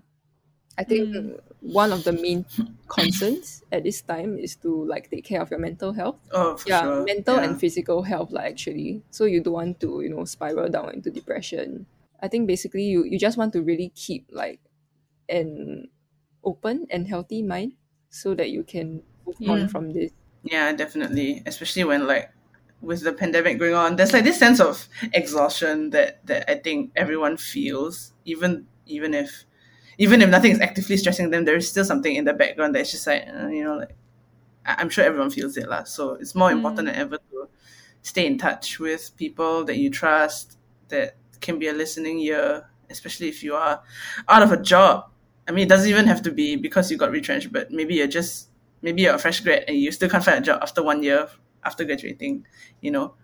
I 0.79 0.85
think 0.85 1.15
Mm. 1.15 1.41
one 1.61 1.93
of 1.93 2.05
the 2.05 2.13
main 2.13 2.47
concerns 2.89 3.63
at 3.71 3.85
this 3.85 4.01
time 4.01 4.39
is 4.39 4.57
to 4.57 4.85
like 4.87 5.11
take 5.11 5.25
care 5.25 5.43
of 5.43 5.51
your 5.51 5.61
mental 5.61 5.93
health. 5.93 6.17
Oh, 6.33 6.57
for 6.57 6.69
yeah, 6.69 6.83
sure. 6.83 7.05
mental 7.05 7.37
yeah. 7.37 7.45
and 7.45 7.61
physical 7.61 8.03
health 8.03 8.33
like 8.33 8.47
actually. 8.53 9.03
So 9.11 9.25
you 9.27 9.41
don't 9.43 9.53
want 9.55 9.81
to, 9.81 10.01
you 10.01 10.09
know, 10.09 10.25
spiral 10.25 10.69
down 10.71 10.95
into 10.95 11.11
depression. 11.11 11.87
I 12.23 12.29
think 12.29 12.47
basically 12.47 12.85
you, 12.85 13.05
you 13.05 13.19
just 13.19 13.37
want 13.37 13.53
to 13.53 13.63
really 13.63 13.91
keep 13.95 14.27
like 14.33 14.61
an 15.29 15.89
open 16.45 16.87
and 16.91 17.07
healthy 17.07 17.43
mind 17.43 17.75
so 18.11 18.35
that 18.35 18.51
you 18.51 18.63
can 18.65 19.03
move 19.27 19.49
on 19.49 19.69
from 19.69 19.91
this. 19.93 20.11
Yeah, 20.43 20.73
definitely. 20.73 21.43
Especially 21.47 21.85
when 21.85 22.07
like 22.07 22.33
with 22.83 23.03
the 23.03 23.13
pandemic 23.15 23.59
going 23.59 23.75
on, 23.75 23.97
there's 23.97 24.13
like 24.13 24.25
this 24.25 24.39
sense 24.39 24.61
of 24.61 24.89
exhaustion 25.15 25.91
that 25.91 26.27
that 26.27 26.51
I 26.51 26.57
think 26.57 26.93
everyone 26.97 27.37
feels, 27.39 28.13
even 28.27 28.67
even 28.87 29.15
if 29.15 29.45
even 29.99 30.23
if 30.23 30.31
nothing 30.31 30.53
is 30.53 30.61
actively 30.61 30.97
stressing 30.99 31.31
them, 31.31 31.45
there 31.47 31.57
is 31.57 31.69
still 31.71 31.85
something 31.85 32.15
in 32.15 32.25
the 32.25 32.35
background 32.35 32.75
that's 32.75 32.91
just 32.93 33.07
like 33.07 33.25
uh, 33.29 33.49
you 33.49 33.65
know 33.65 33.77
like 33.77 33.97
I- 34.67 34.77
I'm 34.79 34.89
sure 34.91 35.05
everyone 35.05 35.31
feels 35.31 35.57
it 35.57 35.69
lah. 35.69 35.85
So 35.85 36.15
it's 36.15 36.35
more 36.35 36.51
important 36.53 36.87
than 36.87 36.95
ever 36.97 37.17
to 37.19 37.49
stay 38.03 38.27
in 38.27 38.39
touch 38.39 38.79
with 38.79 39.13
people 39.17 39.65
that 39.65 39.77
you 39.79 39.91
trust 39.91 40.59
that 40.89 41.17
can 41.41 41.59
be 41.59 41.69
a 41.69 41.73
listening 41.73 42.19
ear, 42.21 42.69
especially 42.91 43.29
if 43.29 43.43
you 43.43 43.55
are 43.55 43.83
out 44.29 44.43
of 44.43 44.53
a 44.53 44.57
job. 44.63 45.11
I 45.49 45.53
mean, 45.53 45.65
it 45.67 45.69
doesn't 45.69 45.89
even 45.91 46.07
have 46.07 46.23
to 46.23 46.33
be 46.33 46.57
because 46.57 46.91
you 46.91 46.97
got 46.97 47.11
retrenched, 47.11 47.53
but 47.53 47.71
maybe 47.71 47.95
you're 47.95 48.07
just 48.07 48.49
maybe 48.83 49.03
you're 49.03 49.15
a 49.15 49.19
fresh 49.19 49.41
grad 49.41 49.65
and 49.69 49.77
you 49.79 49.93
still 49.93 50.09
can't 50.09 50.25
find 50.25 50.39
a 50.39 50.43
job 50.43 50.61
after 50.63 50.83
one 50.83 51.03
year 51.03 51.29
after 51.65 51.85
graduating. 51.85 52.47
You 52.81 52.91
know, 52.91 53.15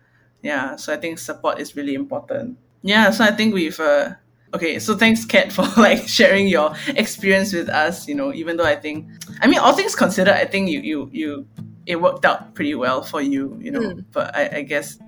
yeah. 0.43 0.77
So 0.77 0.93
I 0.93 0.97
think 0.97 1.19
support 1.19 1.59
is 1.61 1.77
really 1.77 1.95
important. 1.95 2.59
Yeah. 2.83 3.11
So 3.11 3.25
I 3.25 3.31
think 3.33 3.55
we've. 3.55 3.79
Uh, 3.79 4.15
okay. 4.55 4.79
So 4.79 4.97
thanks, 4.97 5.25
Kat, 5.25 5.53
for 5.57 5.67
like 5.77 6.07
sharing 6.09 6.47
your 6.49 6.75
experience 6.89 7.53
with 7.53 7.69
us. 7.69 8.09
You 8.09 8.15
know, 8.15 8.33
even 8.33 8.57
though 8.57 8.67
I 8.67 8.77
think, 8.77 9.07
I 9.41 9.47
mean, 9.47 9.59
all 9.59 9.73
things 9.73 9.95
considered, 9.95 10.35
I 10.35 10.45
think 10.45 10.69
you 10.71 10.81
you 10.81 11.09
you 11.13 11.47
it 11.87 12.01
worked 12.01 12.25
out 12.25 12.55
pretty 12.55 12.75
well 12.75 13.03
for 13.03 13.21
you. 13.23 13.57
You 13.61 13.71
know, 13.71 13.81
Mm. 13.81 14.05
but 14.13 14.35
I, 14.37 14.59
I 14.59 14.63
guess 14.63 14.99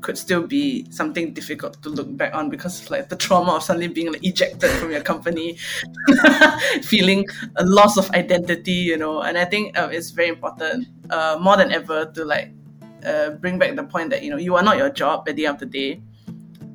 could 0.00 0.18
still 0.18 0.46
be 0.46 0.86
something 0.90 1.32
difficult 1.32 1.82
to 1.82 1.88
look 1.88 2.16
back 2.16 2.34
on 2.34 2.50
because 2.50 2.82
of 2.82 2.90
like 2.90 3.08
the 3.08 3.16
trauma 3.16 3.52
of 3.52 3.62
suddenly 3.62 3.88
being 3.88 4.12
like 4.12 4.24
ejected 4.24 4.70
from 4.72 4.90
your 4.90 5.00
company, 5.00 5.56
feeling 6.82 7.26
a 7.56 7.64
loss 7.64 7.96
of 7.96 8.10
identity, 8.10 8.72
you 8.72 8.96
know. 8.96 9.20
And 9.20 9.38
I 9.38 9.44
think 9.44 9.78
um, 9.78 9.92
it's 9.92 10.10
very 10.10 10.28
important, 10.28 10.88
uh, 11.10 11.38
more 11.40 11.56
than 11.56 11.72
ever, 11.72 12.06
to 12.06 12.24
like 12.24 12.52
uh, 13.04 13.30
bring 13.30 13.58
back 13.58 13.74
the 13.76 13.84
point 13.84 14.10
that 14.10 14.22
you 14.22 14.30
know 14.30 14.36
you 14.36 14.56
are 14.56 14.62
not 14.62 14.76
your 14.76 14.90
job 14.90 15.28
at 15.28 15.36
the 15.36 15.46
end 15.46 15.54
of 15.54 15.60
the 15.60 15.66
day. 15.66 16.02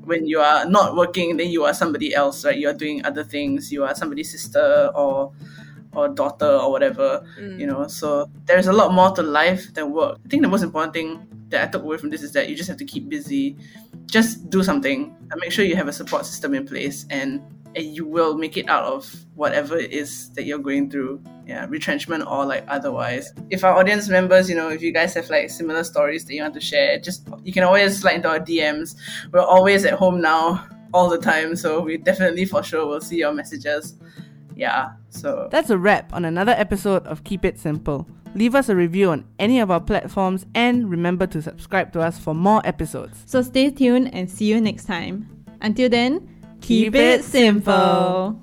When 0.05 0.27
you 0.27 0.39
are 0.39 0.65
not 0.69 0.95
working, 0.95 1.38
then 1.38 1.49
you 1.49 1.63
are 1.63 1.73
somebody 1.73 2.13
else, 2.13 2.45
right? 2.45 2.55
You 2.55 2.69
are 2.69 2.77
doing 2.77 3.03
other 3.05 3.23
things. 3.23 3.71
You 3.71 3.83
are 3.83 3.95
somebody's 3.95 4.31
sister 4.31 4.91
or 4.93 5.33
or 5.93 6.09
daughter 6.09 6.45
or 6.45 6.69
whatever, 6.71 7.25
you 7.57 7.65
know. 7.65 7.88
So 7.88 8.29
there's 8.45 8.67
a 8.67 8.73
lot 8.73 8.93
more 8.93 9.11
to 9.15 9.23
life 9.23 9.73
than 9.73 9.91
work. 9.91 10.19
I 10.23 10.29
think 10.29 10.43
the 10.43 10.49
most 10.49 10.61
important 10.61 10.93
thing 10.93 11.35
that 11.49 11.67
I 11.67 11.71
took 11.71 11.84
away 11.84 11.97
from 11.97 12.10
this 12.10 12.21
is 12.21 12.34
that 12.34 12.49
you 12.49 12.55
just 12.55 12.69
have 12.69 12.77
to 12.77 12.86
keep 12.86 13.10
busy. 13.10 13.58
Just 14.05 14.49
do 14.49 14.63
something 14.63 15.15
and 15.31 15.41
make 15.41 15.51
sure 15.51 15.65
you 15.65 15.75
have 15.75 15.88
a 15.88 15.93
support 15.93 16.25
system 16.25 16.53
in 16.53 16.65
place 16.65 17.05
and, 17.10 17.41
and 17.75 17.86
you 17.86 18.05
will 18.05 18.38
make 18.38 18.58
it 18.58 18.69
out 18.69 18.86
of 18.86 19.13
whatever 19.36 19.77
it 19.77 19.91
is 19.91 20.31
that 20.34 20.43
you're 20.43 20.60
going 20.60 20.89
through. 20.89 21.21
Yeah, 21.45 21.67
retrenchment 21.69 22.25
or 22.25 22.43
like 22.43 22.65
otherwise. 22.67 23.31
If 23.51 23.63
our 23.63 23.75
audience 23.75 24.10
members, 24.10 24.49
you 24.49 24.55
know, 24.55 24.69
if 24.69 24.81
you 24.81 24.91
guys 24.91 25.13
have 25.13 25.29
like 25.29 25.51
similar 25.51 25.84
stories 25.84 26.25
that 26.25 26.34
you 26.34 26.41
want 26.41 26.55
to 26.55 26.60
share, 26.60 26.97
just 26.97 27.27
you 27.43 27.53
can 27.53 27.63
always 27.63 27.99
slide 27.99 28.15
into 28.15 28.29
our 28.29 28.39
DMs. 28.39 28.95
We're 29.31 29.41
always 29.41 29.86
at 29.86 29.93
home 29.93 30.21
now 30.21 30.67
all 30.91 31.08
the 31.08 31.19
time, 31.19 31.55
so 31.55 31.81
we 31.81 31.97
definitely 31.97 32.45
for 32.45 32.63
sure 32.63 32.88
will 32.88 33.01
see 33.01 33.17
your 33.17 33.31
messages. 33.31 33.93
Yeah, 34.56 34.94
so 35.10 35.50
That's 35.52 35.70
a 35.70 35.78
wrap 35.78 36.13
on 36.13 36.26
another 36.26 36.54
episode 36.54 37.06
of 37.08 37.24
Keep 37.24 37.46
It 37.46 37.60
Simple. 37.60 38.08
Leave 38.36 38.56
us 38.56 38.70
a 38.70 38.76
review 38.76 39.12
on 39.12 39.26
any 39.39 39.60
of 39.60 39.72
our 39.72 39.80
platforms 39.80 40.46
and 40.56 40.89
remember 40.89 41.28
to 41.28 41.41
subscribe 41.41 41.94
to 41.94 42.02
us 42.02 42.20
for 42.20 42.34
more 42.34 42.62
episodes. 42.65 43.24
So 43.26 43.41
stay 43.41 43.70
tuned 43.70 44.13
and 44.13 44.30
see 44.30 44.46
you 44.46 44.60
next 44.60 44.86
time. 44.86 45.30
Until 45.62 45.89
then, 45.89 46.30
Keep 46.62 46.96
it 46.96 47.24
simple. 47.24 48.41